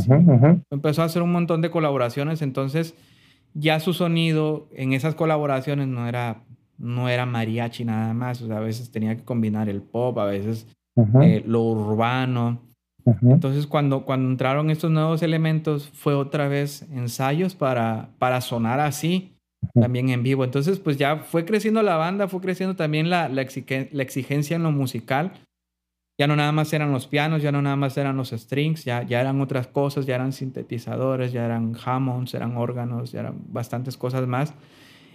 [0.71, 2.95] empezó a hacer un montón de colaboraciones, entonces
[3.59, 6.45] ya su sonido en esas colaboraciones no era,
[6.79, 10.27] no era mariachi nada más, o sea, a veces tenía que combinar el pop, a
[10.27, 10.67] veces
[11.23, 12.63] eh, lo urbano.
[13.23, 19.37] Entonces, cuando, cuando entraron estos nuevos elementos, fue otra vez ensayos para, para sonar así,
[19.75, 20.45] también en vivo.
[20.45, 23.47] Entonces, pues ya fue creciendo la banda, fue creciendo también la, la,
[23.93, 25.33] la exigencia en lo musical
[26.19, 29.03] ya no nada más eran los pianos, ya no nada más eran los strings, ya,
[29.03, 33.97] ya eran otras cosas, ya eran sintetizadores, ya eran Hammonds, eran órganos, ya eran bastantes
[33.97, 34.55] cosas más.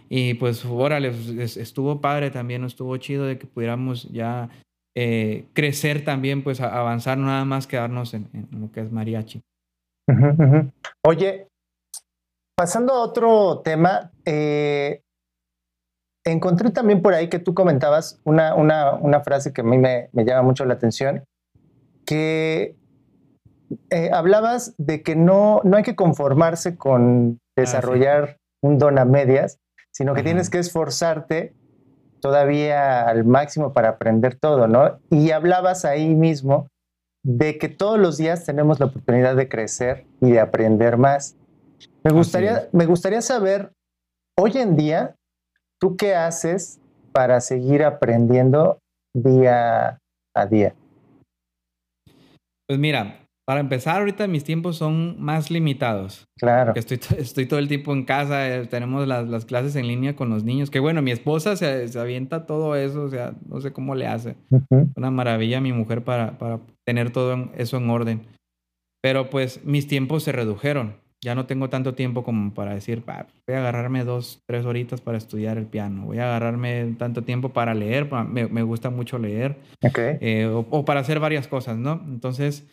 [0.09, 4.49] Y pues, órale, estuvo padre también, estuvo chido de que pudiéramos ya
[4.95, 9.41] eh, crecer también, pues avanzar, no nada más quedarnos en, lo que es mariachi.
[11.05, 11.47] Oye,
[12.55, 15.01] pasando a otro tema, eh,
[16.23, 20.09] encontré también por ahí que tú comentabas una, una, una frase que a mí me,
[20.11, 21.23] me, llama mucho la atención,
[22.05, 22.75] que
[23.89, 29.05] eh, hablabas de que no, no hay que conformarse con ah, desarrollar un don a
[29.05, 29.59] medias,
[29.91, 31.53] sino que tienes que esforzarte
[32.21, 34.99] todavía al máximo para aprender todo, ¿no?
[35.09, 36.67] Y hablabas ahí mismo
[37.23, 41.35] de que todos los días tenemos la oportunidad de crecer y de aprender más.
[42.03, 43.73] Me gustaría, me gustaría saber,
[44.39, 45.15] hoy en día,
[45.81, 46.79] ¿Tú qué haces
[47.11, 48.77] para seguir aprendiendo
[49.15, 49.97] día
[50.35, 50.75] a día?
[52.67, 56.25] Pues mira, para empezar, ahorita mis tiempos son más limitados.
[56.39, 56.73] Claro.
[56.75, 60.43] Estoy, estoy todo el tiempo en casa, eh, tenemos las, clases en línea con los
[60.43, 64.05] niños, que bueno, mi esposa se, avienta todo eso, o sea, no sé cómo le
[64.05, 64.35] hace.
[64.95, 68.27] Una maravilla mi mujer para, para tener todo eso en orden.
[69.01, 73.55] Pero pues mis tiempos se redujeron ya no tengo tanto tiempo como para decir, voy
[73.55, 77.75] a agarrarme dos, tres horitas para estudiar el piano, voy a agarrarme tanto tiempo para
[77.75, 82.01] leer, me, me gusta mucho leer, eh, o, para hacer varias cosas, ¿no?
[82.07, 82.67] Entonces,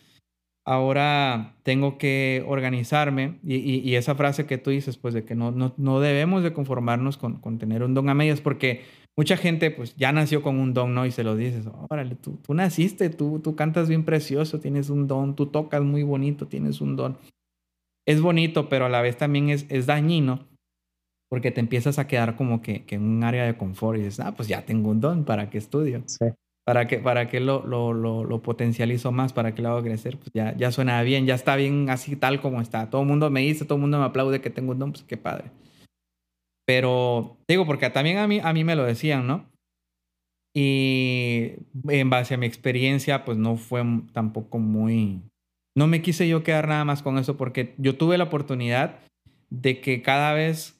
[0.65, 5.51] ahora tengo que organizarme y, y, esa frase que tú dices, pues de que no,
[5.51, 8.81] no, no debemos de conformarnos con, con, tener un don a medias, porque
[9.15, 11.05] mucha gente pues ya nació con un don, ¿no?
[11.05, 15.07] Y se lo dices, órale, tú, tú naciste, tú, tú cantas bien precioso, tienes un
[15.07, 17.17] don, tú tocas muy bonito, tienes un don
[18.09, 20.47] es bonito, pero a la vez también es, es dañino
[21.29, 24.19] porque te empiezas a quedar como que, que, en un área de confort y dices,
[24.19, 26.01] ah, pues ya tengo un don, ¿para qué estudio?
[26.07, 26.25] Sí.
[26.65, 29.31] ¿Para qué, para qué lo, lo, lo, lo, potencializo más?
[29.31, 30.17] ¿Para qué lo hago crecer?
[30.17, 32.89] Pues ya, ya suena bien, ya está bien así tal como está.
[32.89, 35.03] Todo el mundo me dice, todo el mundo me aplaude que tengo un don, pues
[35.03, 35.51] qué padre.
[36.65, 39.45] Pero digo, porque también a mí, a mí me lo decían, ¿no?
[40.55, 41.53] Y
[41.87, 43.83] en base a mi experiencia, pues no fue
[44.13, 45.21] tampoco muy...
[45.75, 48.99] No me quise yo quedar nada más con eso porque yo tuve la oportunidad
[49.49, 50.75] de que cada vez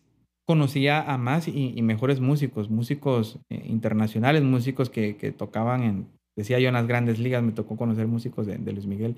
[0.48, 6.60] conocía a más y, mejores músicos, músicos eh, internacionales, músicos que, que, tocaban en, decía
[6.60, 9.16] yo, en las grandes ligas, me tocó conocer músicos de, Luis Miguel.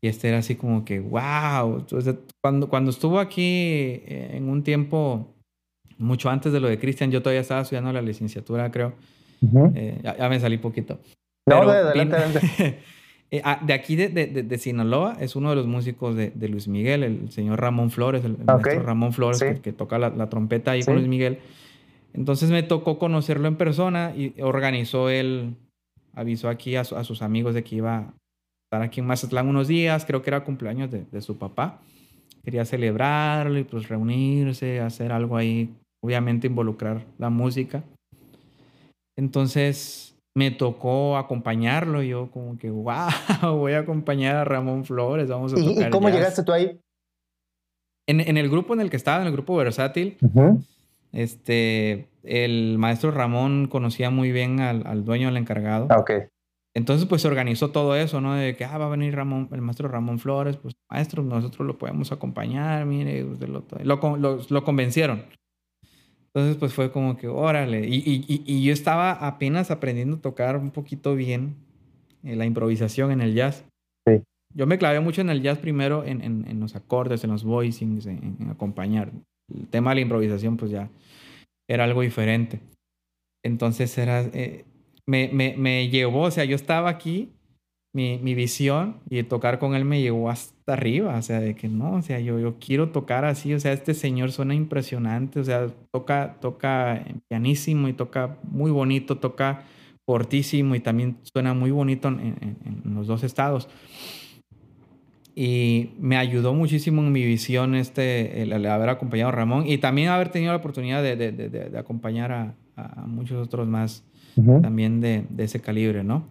[0.00, 1.80] Y este era así como que, wow.
[1.80, 5.34] Entonces, cuando, cuando estuvo aquí eh, en un tiempo,
[5.98, 8.94] mucho antes de lo de Cristian, yo todavía estaba estudiando la licenciatura, creo.
[9.74, 10.98] Eh, ya, me salí poquito.
[11.46, 12.16] No, de adelante,
[13.32, 17.04] eh, ah, de aquí de, de, Sinaloa es uno de los músicos de, Luis Miguel,
[17.04, 21.06] el señor Ramón Flores, el, maestro Ramón Flores, que, toca la, trompeta ahí con Luis
[21.06, 21.38] Miguel.
[22.12, 25.54] Entonces me tocó conocerlo en persona y organizó él,
[26.12, 28.14] avisó aquí a, a, sus amigos de que iba a
[28.66, 31.80] estar aquí en Mazatlán unos días, creo que era cumpleaños de, su papá.
[32.42, 35.72] Quería celebrarlo y pues reunirse, hacer algo ahí,
[36.02, 37.84] obviamente involucrar la música.
[39.16, 42.02] Entonces me tocó acompañarlo.
[42.02, 43.08] Yo como que, wow,
[43.56, 46.80] voy a acompañar a Ramón Flores, vamos a tocar ¿Y cómo llegaste tú ahí?
[48.06, 50.16] En, en, el grupo en el que estaba, en el grupo versátil,
[51.12, 55.86] este, el maestro Ramón conocía muy bien al, al dueño, al encargado.
[55.90, 56.04] Ah.
[56.74, 58.34] Entonces, pues se organizó todo eso, ¿no?
[58.34, 61.78] De que, ah, va a venir Ramón, el maestro Ramón Flores, pues, maestro, nosotros lo
[61.78, 65.24] podemos acompañar, mire, usted lo, lo, lo, lo convencieron.
[66.34, 67.88] Entonces, pues fue como que, órale.
[67.88, 71.56] Y, y, y, yo estaba apenas aprendiendo a tocar un poquito bien
[72.22, 73.64] eh, la improvisación en el jazz.
[74.06, 74.22] Sí.
[74.54, 77.42] Yo me clavé mucho en el jazz primero, en, en, en los acordes, en los
[77.42, 79.10] voicings, en, acompañar.
[79.52, 80.88] El tema de la improvisación, pues ya
[81.68, 82.60] era algo diferente.
[83.44, 84.64] Entonces, era, eh,
[85.06, 87.32] me, me, me llevó, o sea, yo estaba aquí
[87.92, 91.68] mi, mi, visión y tocar con él me llevó hasta arriba, o sea, de que
[91.68, 95.44] no, o sea, yo, yo quiero tocar así, o sea, este señor suena impresionante, o
[95.44, 99.62] sea, toca, toca pianísimo y toca muy bonito, toca
[100.06, 103.68] fortísimo y también suena muy bonito en, en, los dos estados.
[105.36, 110.08] Y me ayudó muchísimo en mi visión este, el, haber acompañado a Ramón y también
[110.08, 114.04] haber tenido la oportunidad de, de, de, de acompañar a, a, muchos otros más
[114.62, 116.24] también de, ese calibre, ¿no?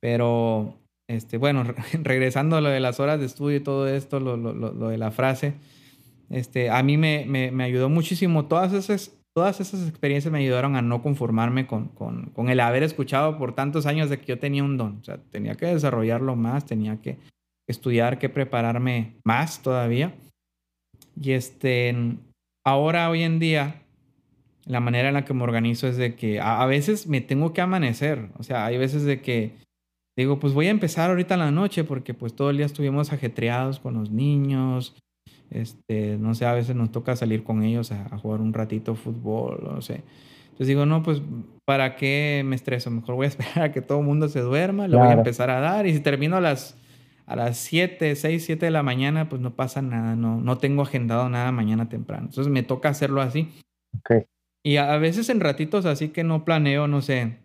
[0.00, 0.74] Pero,
[1.10, 1.64] este, bueno,
[2.02, 5.54] regresando a lo de las horas de estudio y todo esto, lo, de la frase,
[6.30, 8.46] este, a mí me, ayudó muchísimo.
[8.46, 14.08] Todas esas, experiencias me ayudaron a no conformarme con, el haber escuchado por tantos años
[14.08, 15.02] de que yo tenía un don.
[15.08, 17.18] O tenía que desarrollarlo más, tenía que
[17.68, 20.14] estudiar, que prepararme más todavía.
[21.20, 21.92] Y este,
[22.64, 23.82] ahora, hoy en día,
[24.64, 27.62] la manera en la que me organizo es de que a, veces me tengo que
[27.62, 28.28] amanecer.
[28.38, 29.58] O sea, hay veces de que
[30.16, 33.12] digo, pues voy a empezar ahorita en la noche porque pues todo el día estuvimos
[33.12, 34.96] ajetreados con los niños.
[35.50, 39.60] Este, no sé, a veces nos toca salir con ellos a, jugar un ratito fútbol,
[39.64, 40.02] no sé.
[40.44, 41.22] Entonces digo, no, pues
[41.64, 42.90] ¿para qué me estreso?
[42.90, 45.50] Mejor voy a esperar a que todo el mundo se duerma, le voy a empezar
[45.50, 46.76] a dar y si termino a las
[47.26, 50.82] a las 7, 6, 7 de la mañana, pues no pasa nada, no, no tengo
[50.82, 52.26] agendado nada mañana temprano.
[52.28, 53.48] Entonces me toca hacerlo así.
[54.00, 54.24] Okay.
[54.64, 57.38] Y a, veces en ratitos así que no planeo, no sé,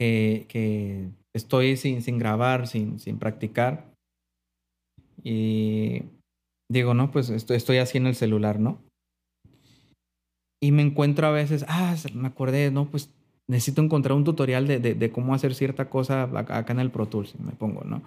[0.00, 3.92] que estoy sin, sin grabar, sin, sin practicar.
[5.22, 6.02] Y
[6.70, 8.78] digo, no, pues estoy, estoy así en el celular, ¿no?
[10.60, 13.10] Y me encuentro a veces, ah, me acordé, no, pues
[13.48, 17.38] necesito encontrar un tutorial de, de, cómo hacer cierta cosa acá, en el Pro Tools,
[17.40, 18.02] me pongo, ¿no?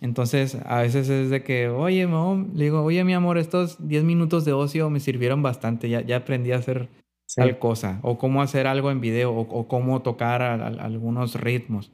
[0.00, 4.46] Entonces, a veces es de que, oye, le digo, oye, mi amor, estos 10 minutos
[4.46, 6.88] de ocio me sirvieron bastante, ya, ya aprendí a hacer
[7.36, 11.92] tal cosa, o cómo hacer algo en video, o, cómo tocar algunos ritmos.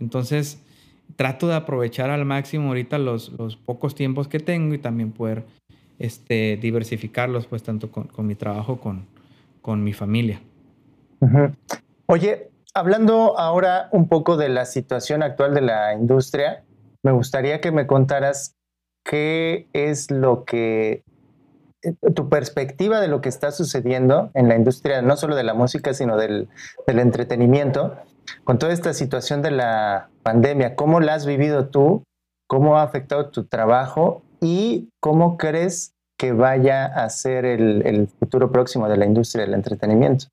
[0.00, 0.60] Entonces,
[1.16, 3.30] trato de aprovechar al máximo ahorita los,
[3.64, 5.44] pocos tiempos que tengo y también poder
[5.98, 9.06] este, diversificarlos, pues, tanto con, con mi trabajo, con,
[9.62, 10.40] con mi familia.
[12.06, 16.64] Oye, hablando ahora un poco de la situación actual de la industria,
[17.02, 18.56] me gustaría que me contaras
[19.04, 21.02] qué es lo que
[21.82, 25.54] eh, tu perspectiva de lo que está sucediendo en la industria, no solo de la
[25.54, 26.48] música, sino del,
[26.86, 27.96] entretenimiento,
[28.44, 32.04] con toda esta situación de la pandemia, ¿cómo la has vivido tú?
[32.48, 34.22] ¿Cómo ha afectado tu trabajo?
[34.40, 39.54] ¿Y cómo crees que vaya a ser el, el futuro próximo de la industria del
[39.54, 40.26] entretenimiento?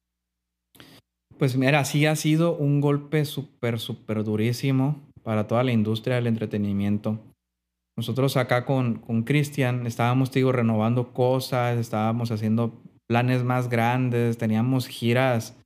[1.38, 6.28] Pues mira, sí ha sido un golpe súper, súper durísimo para toda la industria del
[6.28, 7.20] entretenimiento.
[7.96, 12.74] Nosotros acá con Cristian estábamos, digo, renovando cosas, estábamos haciendo
[13.08, 15.58] planes más grandes, teníamos giras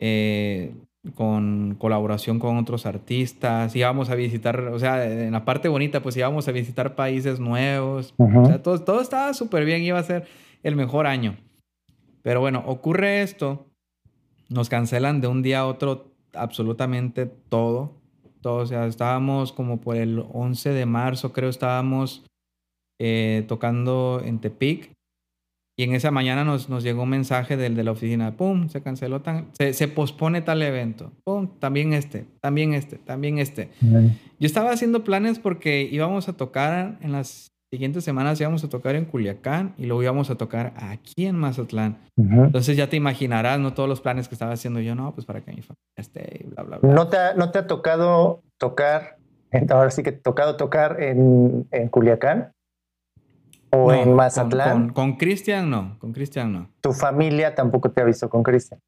[0.00, 0.74] eh,
[1.14, 6.16] con colaboración con otros artistas, íbamos a visitar, o sea, en la parte bonita, pues
[6.16, 10.26] íbamos a visitar países nuevos, o sea, todo, todo estaba súper bien, iba a ser
[10.62, 11.36] el mejor año.
[12.22, 13.66] Pero bueno, ocurre esto,
[14.48, 17.92] nos cancelan de un día a otro absolutamente todo.
[18.40, 22.24] todo o sea, estábamos como por el 11 de marzo, creo, estábamos
[22.98, 24.93] eh, tocando en Tepic.
[25.76, 28.68] Y en esa mañana nos, nos llegó un mensaje del de la oficina, ¡pum!
[28.68, 31.48] Se canceló, tan, se, se pospone tal evento, ¡pum!
[31.58, 33.70] También este, también este, también este.
[33.82, 38.94] Yo estaba haciendo planes porque íbamos a tocar en las siguientes semanas, íbamos a tocar
[38.94, 41.98] en Culiacán y luego íbamos a tocar aquí en Mazatlán.
[42.16, 43.74] Entonces ya te imaginarás, ¿no?
[43.74, 46.62] Todos los planes que estaba haciendo yo, no, pues para que mi familia esté, bla,
[46.62, 46.94] bla, bla.
[46.94, 49.16] ¿No te ha, no te ha tocado tocar,
[49.70, 52.52] ahora sí que te ha tocado tocar en, en Culiacán?
[53.74, 54.90] ¿O en Mazatlán?
[54.90, 56.68] Con Cristian no, con Cristian no.
[56.80, 58.80] ¿Tu familia tampoco te ha visto con Cristian?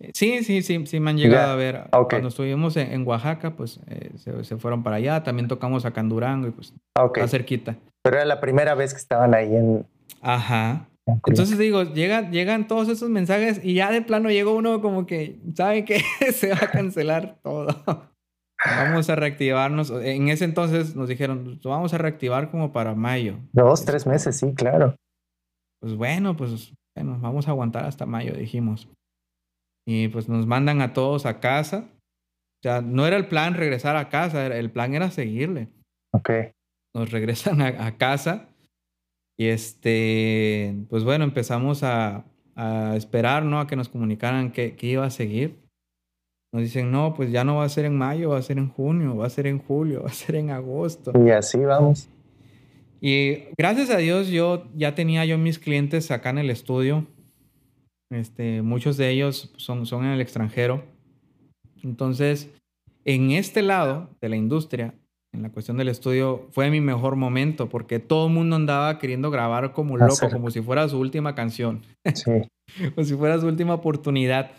[0.00, 1.88] Eh, sí, sí, sí, sí me han llegado a ver.
[2.08, 5.22] Cuando estuvimos en, Oaxaca, pues eh, se, fueron para allá.
[5.22, 7.76] También tocamos acá en Durango y pues está cerquita.
[8.02, 9.86] Pero era la primera vez que estaban ahí en...
[10.20, 10.88] Ajá.
[11.26, 15.38] Entonces digo, llega, llegan todos esos mensajes y ya de plano llegó uno como que,
[15.54, 16.00] ¿sabe que
[16.32, 18.13] Se va a cancelar todo.
[18.64, 19.90] Vamos a reactivarnos.
[19.90, 23.38] En ese entonces nos dijeron, vamos a reactivar como para mayo.
[23.52, 24.96] Dos, tres meses, sí, claro.
[25.80, 28.88] Pues bueno, pues bueno, vamos a aguantar hasta mayo, dijimos.
[29.86, 31.84] Y pues nos mandan a todos a casa.
[31.88, 35.68] O sea, no era el plan regresar a casa, el plan era seguirle.
[36.12, 36.30] Ok.
[36.94, 38.48] Nos regresan a, casa.
[39.38, 43.60] Y este, pues bueno, empezamos a, a esperar, ¿no?
[43.60, 45.63] A que nos comunicaran qué iba a seguir.
[46.54, 48.68] Nos dicen, no, pues ya no va a ser en mayo, va a ser en
[48.68, 51.12] junio, va a ser en julio, va a ser en agosto.
[51.26, 52.08] Y así vamos.
[53.00, 57.08] Y gracias a Dios yo ya tenía yo mis clientes acá en el estudio.
[58.08, 60.84] Este, muchos de ellos son, son en el extranjero.
[61.82, 62.48] Entonces,
[63.04, 64.94] en este lado de la industria,
[65.32, 69.32] en la cuestión del estudio, fue mi mejor momento porque todo el mundo andaba queriendo
[69.32, 71.82] grabar como loco, como si fuera su última canción.
[72.14, 72.30] Sí.
[72.94, 74.52] como si fuera su última oportunidad.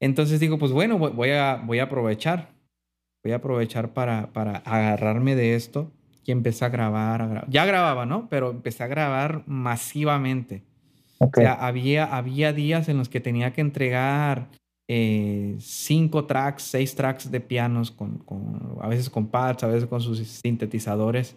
[0.00, 2.48] Entonces digo, pues bueno, voy a, voy a aprovechar.
[3.22, 5.92] Voy a aprovechar para, para agarrarme de esto
[6.24, 8.28] y empecé a grabar, Ya grababa, ¿no?
[8.28, 10.62] Pero empecé a grabar masivamente.
[11.18, 14.48] O sea, había, había días en los que tenía que entregar
[14.88, 19.88] eh, cinco tracks, seis tracks de pianos, con, con, a veces con pads, a veces
[19.88, 21.36] con sus sintetizadores.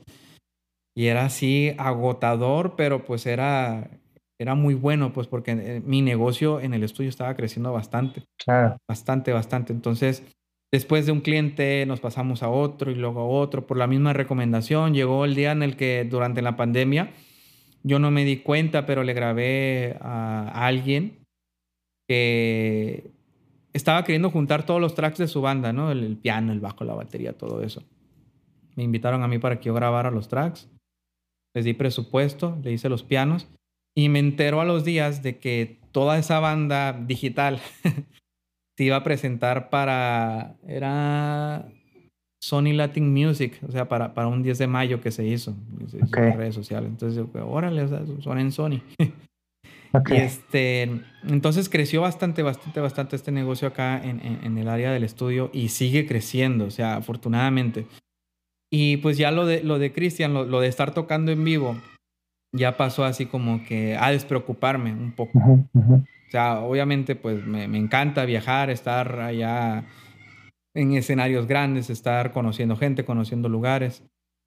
[0.95, 3.89] Y era así agotador, pero pues era,
[4.39, 8.23] era muy bueno, pues porque eh, mi negocio en el estudio estaba creciendo bastante.
[8.43, 8.77] Claro.
[8.87, 9.73] Bastante, bastante.
[9.73, 10.23] Entonces,
[10.71, 14.13] después de un cliente nos pasamos a otro y luego a otro por la misma
[14.13, 14.93] recomendación.
[14.93, 17.11] Llegó el día en el que durante la pandemia
[17.83, 21.19] yo no me di cuenta, pero le grabé a alguien
[22.07, 23.11] que
[23.73, 25.91] estaba queriendo juntar todos los tracks de su banda, ¿no?
[25.91, 27.83] El, el piano, el bajo, la batería, todo eso.
[28.75, 30.69] Me invitaron a mí para que yo grabara los tracks.
[31.53, 33.47] Les di presupuesto, le hice los pianos
[33.95, 37.59] y me entero a los días de que toda esa banda digital
[38.77, 40.55] se iba a presentar para.
[40.67, 41.69] Era
[42.43, 45.55] Sony Latin Music, o sea, para, para un 10 de mayo que se hizo,
[45.91, 46.89] en redes sociales.
[46.89, 48.81] Entonces, órale, o sea, son en Sony.
[50.09, 50.89] Y este,
[51.27, 55.69] entonces creció bastante, bastante, bastante este negocio acá en, en, el área del estudio y
[55.69, 57.85] sigue creciendo, o sea, afortunadamente.
[58.71, 61.77] Y pues ya lo de, lo de Cristian, lo, lo de estar tocando en vivo,
[62.53, 65.39] ya pasó así como que a despreocuparme un poco.
[65.39, 69.85] O sea, obviamente pues me, me, encanta viajar, estar allá
[70.75, 74.03] en escenarios grandes, estar conociendo gente, conociendo lugares.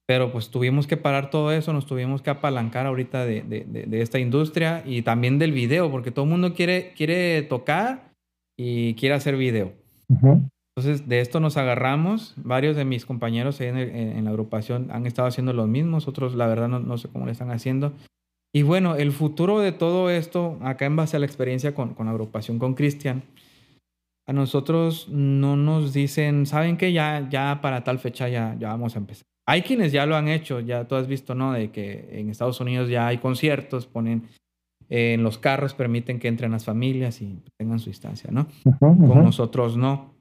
[0.08, 4.02] Pero pues tuvimos que parar todo eso, nos tuvimos que apalancar ahorita de, de, de,
[4.02, 8.12] esta industria y también del video, porque todo el mundo quiere, quiere tocar
[8.56, 9.72] y quiere hacer video.
[10.76, 12.34] Entonces, de esto nos agarramos.
[12.36, 16.46] Varios de mis compañeros en, en, la agrupación han estado haciendo los mismos, otros la
[16.46, 17.94] verdad no, no, sé cómo le están haciendo.
[18.54, 22.06] Y bueno, el futuro de todo esto, acá en base a la experiencia con, con
[22.06, 23.22] la agrupación con Cristian,
[24.26, 28.96] a nosotros no nos dicen, ¿saben que ya, ya para tal fecha ya, ya vamos
[28.96, 29.24] a empezar?
[29.48, 31.52] Hay quienes ya lo han hecho, ya tú has visto, ¿no?
[31.52, 34.24] De que en Estados Unidos ya hay conciertos, ponen
[34.88, 38.46] en los carros, permiten que entren las familias y tengan su instancia, ¿no?
[38.78, 40.15] Con nosotros no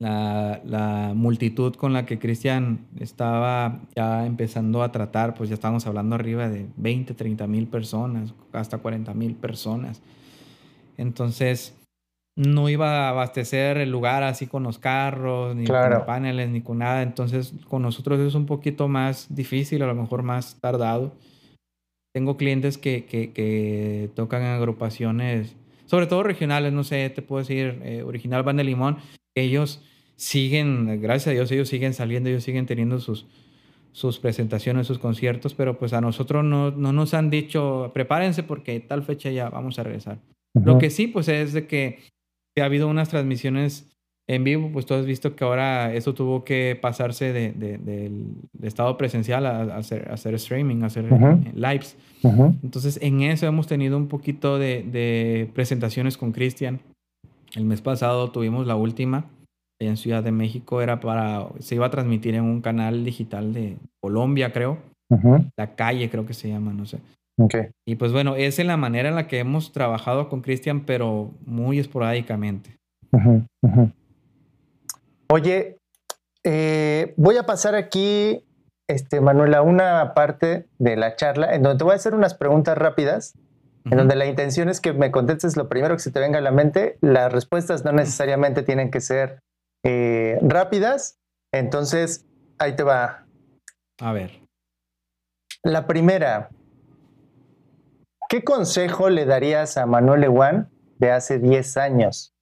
[0.00, 5.86] la, la, multitud con la que Cristian estaba ya empezando a tratar, pues ya estábamos
[5.86, 10.02] hablando arriba de 20, 30 mil personas, hasta 40 mil personas.
[10.96, 11.74] Entonces,
[12.36, 16.78] no iba a abastecer el lugar así con los carros, ni con paneles, ni con
[16.78, 17.02] nada.
[17.02, 21.12] Entonces, con nosotros es un poquito más difícil, a lo mejor más tardado.
[22.14, 27.80] Tengo clientes que, que, que tocan agrupaciones, sobre todo regionales, no sé, te puedo decir,
[27.84, 28.96] eh, Original Van de Limón,
[29.34, 29.82] ellos
[30.20, 33.26] siguen, gracias a Dios, ellos siguen saliendo, ellos siguen teniendo sus,
[33.92, 38.80] sus presentaciones, sus conciertos, pero pues a nosotros no, no nos han dicho, prepárense porque
[38.80, 40.18] tal fecha ya vamos a regresar.
[40.52, 42.00] Lo que sí, pues es de que,
[42.60, 43.96] ha habido unas transmisiones
[44.28, 48.98] en vivo, pues tú has visto que ahora eso tuvo que pasarse de, del estado
[48.98, 51.06] presencial a, hacer, hacer, streaming, a hacer
[51.54, 51.96] lives.
[52.62, 56.80] Entonces, en eso hemos tenido un poquito de, presentaciones con Cristian.
[57.56, 59.24] El mes pasado tuvimos la última
[59.80, 63.76] en Ciudad de México, era para, se iba a transmitir en un canal digital de
[64.00, 64.78] Colombia, creo.
[65.56, 66.98] La calle, creo que se llama, no sé.
[67.86, 71.30] Y pues bueno, esa es la manera en la que hemos trabajado con Cristian, pero
[71.46, 72.76] muy esporádicamente.
[75.28, 75.78] Oye,
[76.44, 78.44] eh, voy a pasar aquí,
[78.88, 82.76] este, Manuela, una parte de la charla en donde te voy a hacer unas preguntas
[82.76, 83.34] rápidas,
[83.86, 86.42] en donde la intención es que me contestes lo primero que se te venga a
[86.42, 86.98] la mente.
[87.00, 89.40] Las respuestas no necesariamente tienen que ser
[89.84, 91.18] eh, rápidas.
[91.52, 92.26] Entonces,
[92.58, 93.26] ahí te va.
[94.00, 94.40] A ver.
[95.62, 96.50] La primera,
[98.30, 100.70] ¿Qué consejo le darías a Manuel Ewan
[101.00, 102.32] de hace 10 años?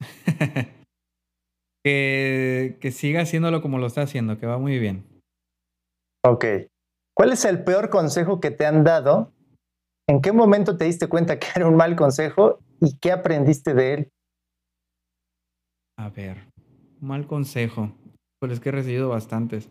[1.84, 5.04] que, que siga haciéndolo como lo está haciendo, que va muy bien.
[6.24, 6.46] Ok.
[7.14, 9.34] ¿Cuál es el peor consejo que te han dado?
[10.08, 13.92] ¿En qué momento te diste cuenta que era un mal consejo y qué aprendiste de
[13.92, 14.10] él?
[16.00, 16.38] A ver,
[16.98, 17.92] mal consejo.
[18.40, 19.68] Pues es que he recibido bastantes.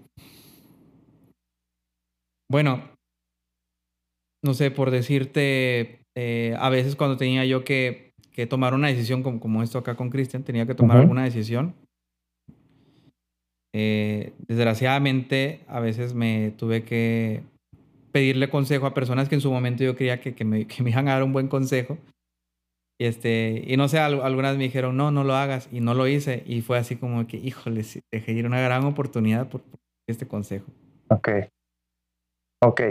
[2.52, 2.84] Bueno,
[4.44, 9.24] no sé, por decirte, eh, a veces cuando tenía yo que, que tomar una decisión
[9.24, 11.74] como, como, esto acá con Cristian, tenía que tomar alguna decisión.
[13.74, 17.42] Eh, desgraciadamente, a veces me tuve que
[18.12, 20.92] pedirle consejo a personas que en su momento yo creía que, que, me, que me,
[20.92, 21.98] iban a dar un buen consejo.
[23.00, 25.70] Y, este, y no sé, algunas me dijeron, no, no lo hagas.
[25.72, 26.44] Y no lo hice.
[26.46, 30.66] Y fue así como que, híjole, dejé ir una gran oportunidad por, por este consejo.
[31.10, 31.30] Ok.
[32.62, 32.82] Ok.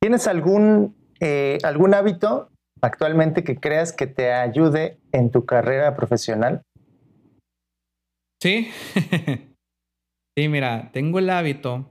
[0.00, 2.50] ¿Tienes algún, eh, algún hábito
[2.80, 6.62] actualmente que creas que te ayude en tu carrera profesional?
[8.42, 8.68] Sí.
[10.36, 11.88] sí, mira, tengo el hábito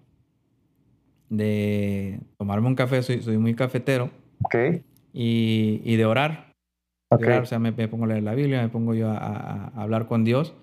[1.29, 4.11] de tomarme un café, soy, soy muy cafetero.
[4.43, 4.55] Ok.
[5.13, 6.50] Y, de orar.
[7.13, 7.37] Okay.
[7.39, 10.53] o sea, me, pongo a leer la Biblia, me pongo yo a, hablar con Dios.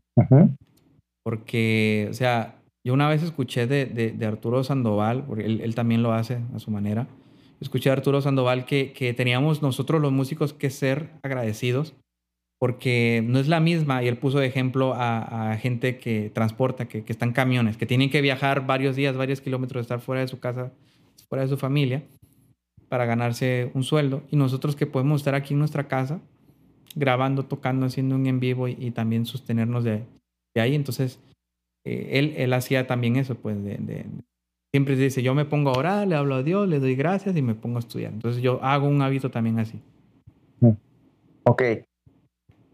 [1.23, 6.03] Porque, o sea, yo una vez escuché de, de, Arturo Sandoval, porque él, él, también
[6.03, 7.07] lo hace a su manera,
[7.61, 11.95] escuché a Arturo Sandoval que, que teníamos nosotros los músicos que ser agradecidos
[12.59, 17.05] porque no es la misma, y él puso de ejemplo a, gente que transporta, que,
[17.05, 20.41] que están camiones, que tienen que viajar varios días, varios kilómetros, estar fuera de su
[20.41, 20.73] casa,
[21.29, 22.03] fuera de su familia,
[22.89, 26.21] para ganarse un sueldo, y nosotros que podemos estar aquí en nuestra casa,
[26.95, 30.05] grabando, tocando, haciendo un en vivo y, también sostenernos de,
[30.55, 30.75] de ahí.
[30.75, 31.19] Entonces,
[31.85, 34.07] eh, él, él hacía también eso, pues, de, de,
[34.73, 37.43] siempre dice, yo me pongo a orar, le hablo a Dios, le doy gracias y
[37.43, 38.13] me pongo a estudiar.
[38.13, 39.81] Entonces yo hago un hábito también así.
[40.61, 40.73] Mm.
[41.45, 41.63] Ok.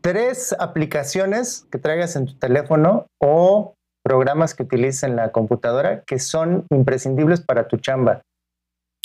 [0.00, 6.18] Tres aplicaciones que traigas en tu teléfono o programas que utilices en la computadora que
[6.18, 8.22] son imprescindibles para tu chamba.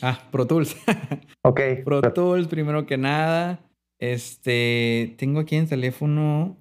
[0.02, 0.76] Ah, Pro Tools.
[1.46, 1.62] ok.
[1.86, 3.60] Pro Tools, primero que nada.
[4.00, 6.58] Este, tengo aquí en el teléfono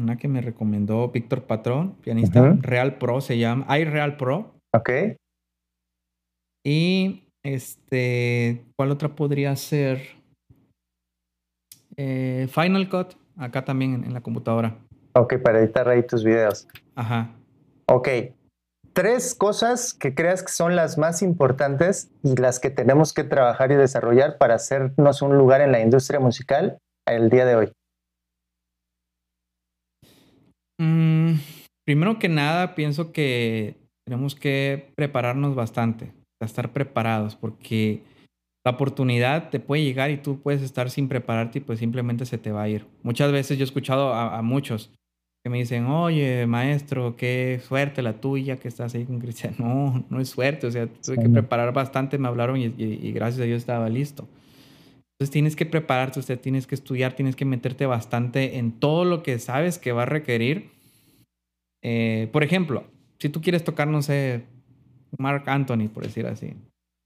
[0.00, 4.54] una que me recomendó Víctor Patrón, pianista, Real Pro se llama, iReal Pro.
[4.74, 4.90] Ok.
[6.64, 10.00] Y este, ¿cuál otra podría ser?
[11.96, 14.78] Eh, Final Cut, acá también en, la computadora.
[15.14, 16.66] Ok, para editar ahí tus videos.
[16.94, 17.34] Ajá.
[17.86, 18.08] Ok.
[18.92, 23.70] Tres cosas que creas que son las más importantes y las que tenemos que trabajar
[23.72, 27.72] y desarrollar para hacernos un lugar en la industria musical el día de hoy.
[30.78, 31.34] Mm,
[31.84, 33.76] primero que nada, pienso que
[34.06, 38.02] tenemos que prepararnos bastante estar preparados, porque
[38.64, 42.38] la oportunidad te puede llegar y tú puedes estar sin prepararte y pues simplemente se
[42.38, 42.86] te va a ir.
[43.02, 44.90] Muchas veces yo he escuchado a, muchos
[45.42, 49.54] que me dicen, oye, maestro, qué suerte la tuya que estás ahí con Cristian.
[49.58, 53.42] No, no es suerte, o sea, tuve que preparar bastante, me hablaron y, y, gracias
[53.42, 54.28] a Dios estaba listo.
[55.14, 59.22] Entonces tienes que prepararte, usted tienes que estudiar, tienes que meterte bastante en todo lo
[59.22, 60.70] que sabes que va a requerir.
[61.82, 62.84] Eh, por ejemplo,
[63.18, 64.44] si tú quieres tocar, no sé,
[65.18, 66.54] Mark Anthony, por decir así.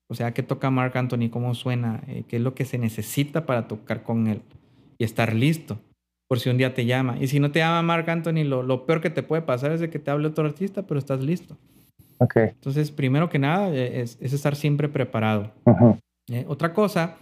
[0.08, 1.28] O sea, ¿qué toca Mark Anthony?
[1.30, 2.02] ¿Cómo suena?
[2.06, 4.42] Eh, ¿Qué es lo que se necesita para tocar con él?
[4.98, 5.80] Y estar listo
[6.34, 7.16] por si un día te llama.
[7.20, 9.78] Y si no te llama Mark Anthony, lo, lo peor que te puede pasar es
[9.78, 11.56] de que te hable otro artista, pero estás listo.
[12.18, 12.48] Okay.
[12.48, 15.52] Entonces, primero que nada, eh, es, es estar siempre preparado.
[16.28, 17.18] Eh, otra cosa,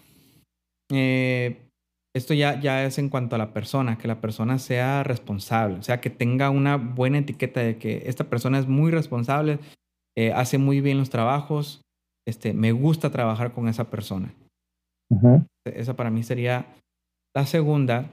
[0.90, 5.82] esto ya, ya es en cuanto a la persona, que la persona sea responsable, o
[5.82, 9.58] sea, que tenga una buena etiqueta de que esta persona es muy responsable,
[10.16, 11.82] eh, hace muy bien los trabajos,
[12.26, 14.32] este, me gusta trabajar con esa persona.
[15.66, 16.64] Esa para mí sería
[17.36, 18.10] la segunda.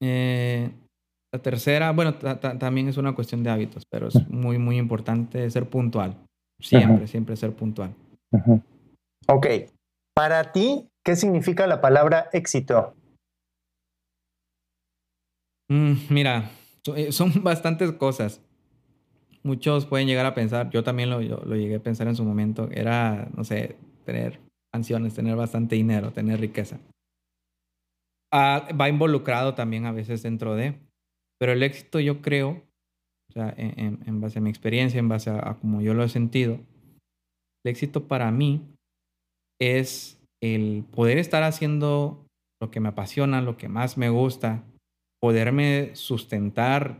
[0.00, 0.70] Eh,
[1.32, 5.68] la tercera, bueno, también es una cuestión de hábitos, pero es muy, muy importante ser
[5.68, 6.16] puntual.
[6.60, 7.94] Siempre, siempre ser puntual.
[9.26, 9.46] Ok.
[10.14, 12.94] Para ti, ¿qué significa la palabra éxito?
[15.70, 16.50] Mm, mira,
[16.96, 18.40] eh, son bastantes cosas.
[19.42, 22.68] Muchos pueden llegar a pensar, yo también lo, lo llegué a pensar en su momento,
[22.72, 24.40] era, no sé, tener
[24.72, 26.78] pensiones, tener bastante dinero, tener riqueza.
[28.32, 30.74] Ah, va involucrado también a veces dentro de,
[31.40, 32.62] pero el éxito yo creo,
[33.30, 36.58] o sea, en, base a mi experiencia, en base a, como yo lo he sentido,
[37.64, 38.62] el éxito para mí
[39.60, 42.24] es el poder estar haciendo
[42.60, 44.62] lo que me apasiona, lo que más me gusta,
[45.20, 46.98] poderme sustentar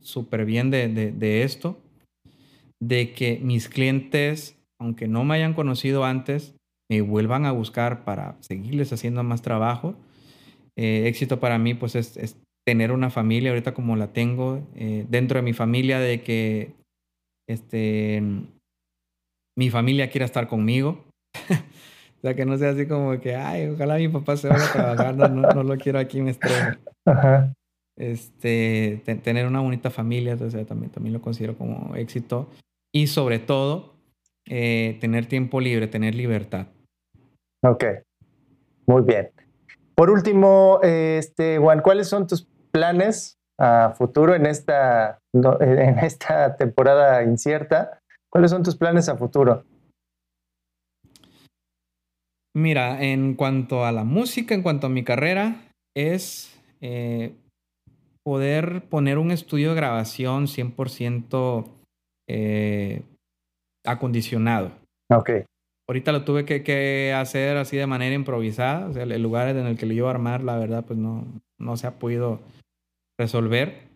[0.00, 1.78] súper bien de, de, esto,
[2.80, 6.54] de que mis clientes, aunque no me hayan conocido antes,
[6.90, 9.94] me vuelvan a buscar para seguirles haciendo más trabajo.
[10.76, 15.38] Eh, éxito para mí, pues, es, tener una familia ahorita como la tengo, eh, dentro
[15.38, 16.72] de mi familia, de que
[17.48, 18.22] este,
[19.56, 21.04] mi familia quiera estar conmigo.
[21.50, 24.72] o sea, que no sea así como que, ay, ojalá mi papá se vaya a
[24.72, 26.76] trabajar, no, no, lo quiero aquí, me estreno.
[27.98, 32.48] Este, tener una bonita familia, entonces también, también lo considero como éxito.
[32.94, 33.92] Y sobre todo,
[34.46, 36.68] eh, tener tiempo libre, tener libertad.
[37.62, 37.84] Ok,
[38.86, 39.30] muy bien.
[40.00, 47.22] Por último, este, Juan, ¿cuáles son tus planes a futuro en esta, en esta temporada
[47.22, 48.00] incierta?
[48.32, 49.62] ¿Cuáles son tus planes a futuro?
[52.56, 57.34] Mira, en cuanto a la música, en cuanto a mi carrera, es eh,
[58.24, 61.68] poder poner un estudio de grabación 100%
[62.26, 63.02] eh,
[63.84, 64.72] acondicionado.
[65.14, 65.44] Ok
[65.90, 68.88] ahorita lo tuve que, hacer así de manera improvisada.
[68.88, 71.26] O sea, el lugar en el que lo iba a armar, la verdad, pues no,
[71.58, 72.38] no se ha podido
[73.18, 73.88] resolver.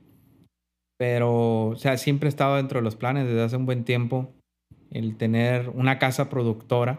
[0.99, 4.29] Pero, o sea, siempre he estado dentro de los planes desde hace un buen tiempo
[4.91, 6.99] el tener una casa productora.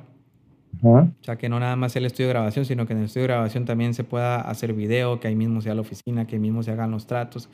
[0.82, 3.24] O sea, que no nada más el estudio de grabación, sino que en el estudio
[3.24, 6.42] de grabación también se pueda hacer video, que ahí mismo sea la oficina, que ahí
[6.42, 7.50] mismo se hagan los tratos.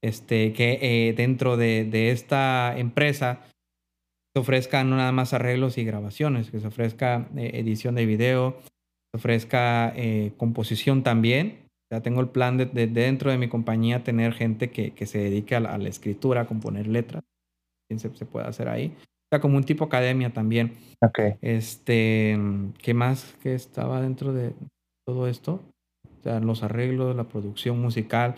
[0.00, 3.40] Este, que eh, dentro de, de, esta empresa
[4.34, 8.58] se ofrezca no nada más arreglos y grabaciones, que se ofrezca eh, edición de video,
[9.12, 11.68] se ofrezca eh, composición también.
[11.92, 15.54] Ya tengo el plan de, dentro de mi compañía tener gente que, que se dedique
[15.54, 17.22] a la, escritura, a componer letras.
[17.88, 18.92] Se, se puede hacer ahí.
[18.96, 20.72] O sea, como un tipo academia también.
[21.00, 21.20] Ok.
[21.40, 22.36] Este,
[22.78, 24.54] ¿qué más que estaba dentro de
[25.06, 25.62] todo esto?
[26.24, 28.34] O sea, los arreglos, la producción musical.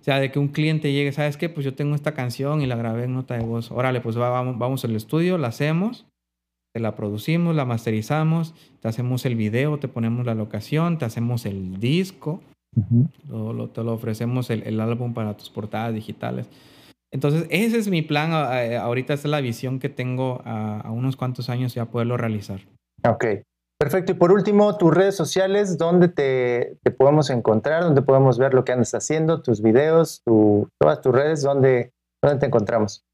[0.00, 1.50] O sea, de que un cliente llegue, ¿sabes qué?
[1.50, 3.70] Pues yo tengo esta canción y la grabé en nota de voz.
[3.70, 6.06] Órale, pues vamos, vamos al estudio, la hacemos,
[6.72, 11.44] te la producimos, la masterizamos, te hacemos el video, te ponemos la locación, te hacemos
[11.44, 12.40] el disco,
[12.74, 16.48] te lo ofrecemos el, álbum para tus portadas digitales.
[17.12, 18.32] Entonces, ese es mi plan.
[18.32, 22.60] Ahorita esta es la visión que tengo a, a unos cuantos años ya poderlo realizar.
[23.04, 23.26] Ok.
[23.78, 24.12] Perfecto.
[24.12, 27.82] Y por último, tus redes sociales, ¿dónde te, podemos encontrar?
[27.82, 29.42] ¿Dónde podemos ver lo que andas haciendo?
[29.42, 33.04] Tus videos, todas tus redes, ¿dónde, ¿dónde te encontramos?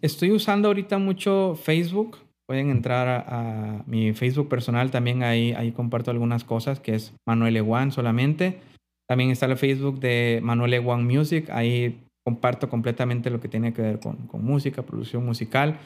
[0.00, 2.16] Estoy usando ahorita mucho Facebook.
[2.46, 7.58] Pueden entrar a, mi Facebook personal, también ahí, ahí comparto algunas cosas, que es Manuel
[7.58, 8.60] Ewan solamente.
[9.06, 13.82] También está el Facebook de Manuel Ewan Music, ahí comparto completamente lo que tiene que
[13.82, 15.78] ver con, con música, producción musical.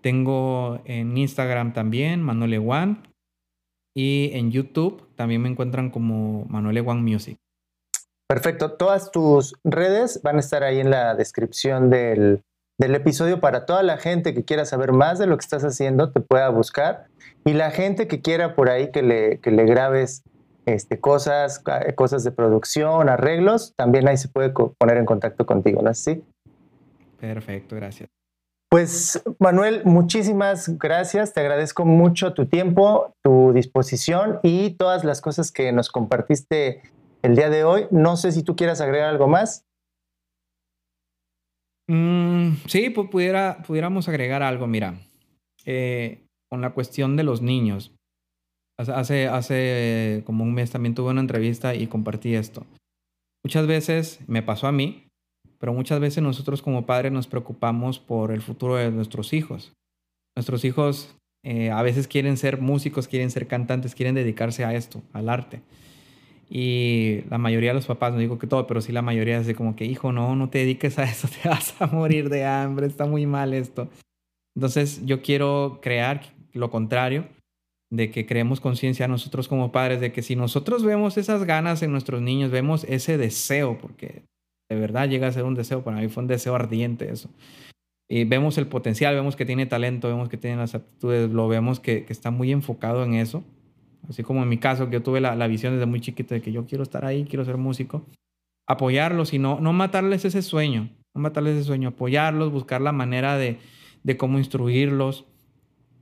[0.00, 3.07] Tengo en Instagram también, Manuel Ewan.
[3.94, 7.38] Y en YouTube también me encuentran como Manuel One Music.
[8.28, 8.72] Perfecto.
[8.72, 12.42] Todas tus redes van a estar ahí en la descripción del,
[12.78, 16.20] episodio para toda la gente que quiera saber más de lo que estás haciendo, te
[16.20, 17.06] pueda buscar.
[17.44, 20.22] Y la gente que quiera por ahí que le, que le grabes
[20.66, 21.62] este, cosas,
[21.94, 26.22] cosas de producción, arreglos, también ahí se puede poner en contacto contigo, ¿no es así?
[27.18, 28.17] Perfecto, gracias.
[28.70, 31.32] Pues Manuel, muchísimas gracias.
[31.32, 36.82] Te agradezco mucho tu tiempo, tu disposición y todas las cosas que nos compartiste
[37.22, 37.86] el día de hoy.
[37.90, 39.64] No sé si tú quieras agregar algo más.
[41.88, 44.66] Mm, sí, pues pudiéramos agregar algo.
[44.66, 45.00] Mira,
[45.64, 47.94] eh, con la cuestión de los niños.
[48.78, 52.64] Hace, hace como un mes también tuve una entrevista y compartí esto.
[53.42, 55.07] Muchas veces me pasó a mí
[55.58, 59.72] pero muchas veces nosotros como padres nos preocupamos por el futuro de nuestros hijos.
[60.36, 65.02] Nuestros hijos eh, a veces quieren ser músicos, quieren ser cantantes, quieren dedicarse a esto,
[65.12, 65.60] al arte.
[66.50, 69.54] Y la mayoría de los papás, no digo que todo, pero sí la mayoría es
[69.54, 72.86] como que, hijo, no, no te dediques a eso, te vas a morir de hambre,
[72.86, 73.88] está muy mal esto.
[74.56, 77.26] Entonces yo quiero crear lo contrario,
[77.90, 81.90] de que creemos conciencia nosotros como padres, de que si nosotros vemos esas ganas en
[81.90, 84.24] nuestros niños, vemos ese deseo, porque
[84.68, 87.30] de verdad llega a ser un deseo, para mí fue un deseo ardiente eso.
[88.10, 91.78] Y vemos el potencial, vemos que tiene talento, vemos que tiene las aptitudes, lo vemos
[91.80, 93.44] que, que está muy enfocado en eso.
[94.08, 96.40] Así como en mi caso, que yo tuve la, la, visión desde muy chiquito de
[96.40, 98.06] que yo quiero estar ahí, quiero ser músico.
[98.66, 103.36] Apoyarlos y no, no matarles ese sueño, no matarles ese sueño, apoyarlos, buscar la manera
[103.36, 103.58] de,
[104.02, 105.26] de cómo instruirlos,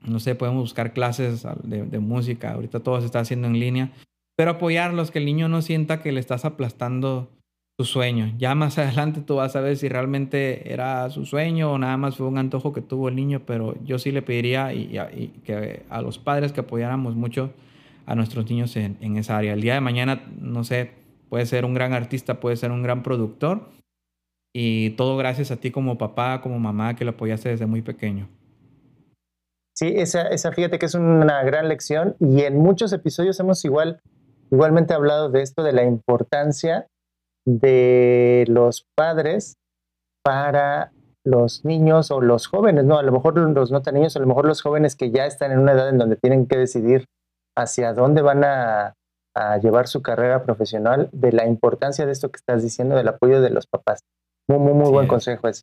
[0.06, 3.92] no sé, podemos buscar clases de, música, ahorita todo se está haciendo en línea,
[4.36, 7.30] pero apoyarlos, que el niño no sienta que le estás aplastando
[7.78, 8.32] su sueño.
[8.38, 12.16] Ya más adelante tú vas a ver si realmente era su sueño o nada más
[12.16, 14.88] fue un antojo que tuvo el niño, pero yo sí le pediría y,
[15.44, 17.52] que a los padres que apoyáramos mucho
[18.06, 19.52] a nuestros niños en, en, esa área.
[19.52, 20.92] El día de mañana, no sé,
[21.28, 23.68] puede ser un gran artista, puede ser un gran productor
[24.54, 28.26] y todo gracias a ti como papá, como mamá que lo apoyaste desde muy pequeño.
[29.74, 34.00] Sí, esa, esa fíjate que es una gran lección y en muchos episodios hemos igual,
[34.50, 36.86] igualmente hablado de esto, de la importancia
[37.46, 39.56] de los padres
[40.24, 40.92] para
[41.24, 44.26] los niños o los jóvenes, no, a lo mejor los no tan niños, a lo
[44.26, 47.06] mejor los jóvenes que ya están en una edad en donde tienen que decidir
[47.56, 48.94] hacia dónde van a,
[49.34, 53.40] a llevar su carrera profesional, de la importancia de esto que estás diciendo, del apoyo
[53.40, 54.00] de los papás.
[54.48, 55.62] Muy, muy, muy buen consejo ese.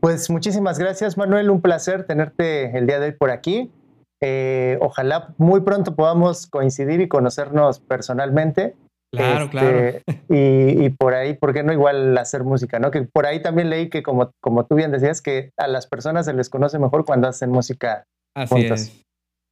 [0.00, 1.50] Pues muchísimas gracias, Manuel.
[1.50, 3.72] Un placer tenerte el día de hoy por aquí.
[4.20, 8.76] Eh, ojalá muy pronto podamos coincidir y conocernos personalmente.
[9.12, 10.02] Claro, este, claro.
[10.28, 12.78] Y, por ahí, ¿por qué no igual hacer música?
[12.78, 12.90] ¿no?
[12.90, 16.26] Que por ahí también leí que, como, como tú bien decías, que a las personas
[16.26, 18.04] se les conoce mejor cuando hacen música
[18.34, 19.04] Así Es.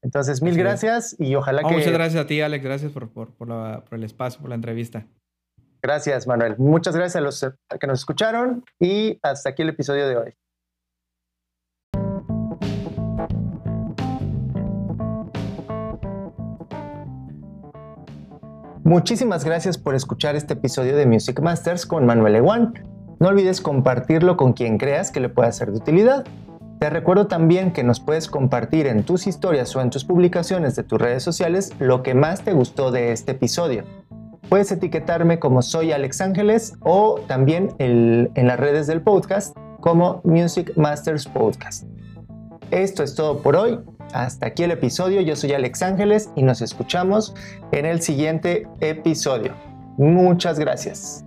[0.03, 1.75] Entonces, mil gracias y ojalá que.
[1.75, 2.63] Muchas gracias a ti, Alex.
[2.63, 5.07] Gracias por, por, por, por el espacio, por la entrevista.
[5.83, 6.57] Gracias, Manuel.
[6.59, 7.41] Muchas gracias a los
[7.81, 10.35] que nos escucharon y hasta aquí el episodio de hoy.
[18.87, 22.73] Muchísimas gracias por escuchar este episodio de Music Masters con Manuel Ewan.
[23.19, 26.25] No olvides compartirlo con quien creas que le pueda ser de utilidad.
[26.79, 30.85] Te recuerdo también que nos puedes compartir en tus historias o en tus publicaciones de
[30.85, 33.83] tus redes sociales lo que más te gustó de este episodio.
[34.49, 40.75] Puedes etiquetarme como soy Alex Ángeles o también en las redes del podcast como Music
[40.77, 41.89] Masters Podcast.
[42.71, 43.81] Esto es todo por hoy.
[44.17, 45.21] Hasta aquí el episodio.
[45.21, 47.35] Yo soy Alex Ángeles y nos escuchamos
[47.73, 49.55] en el siguiente episodio.
[49.99, 51.23] Muchas gracias.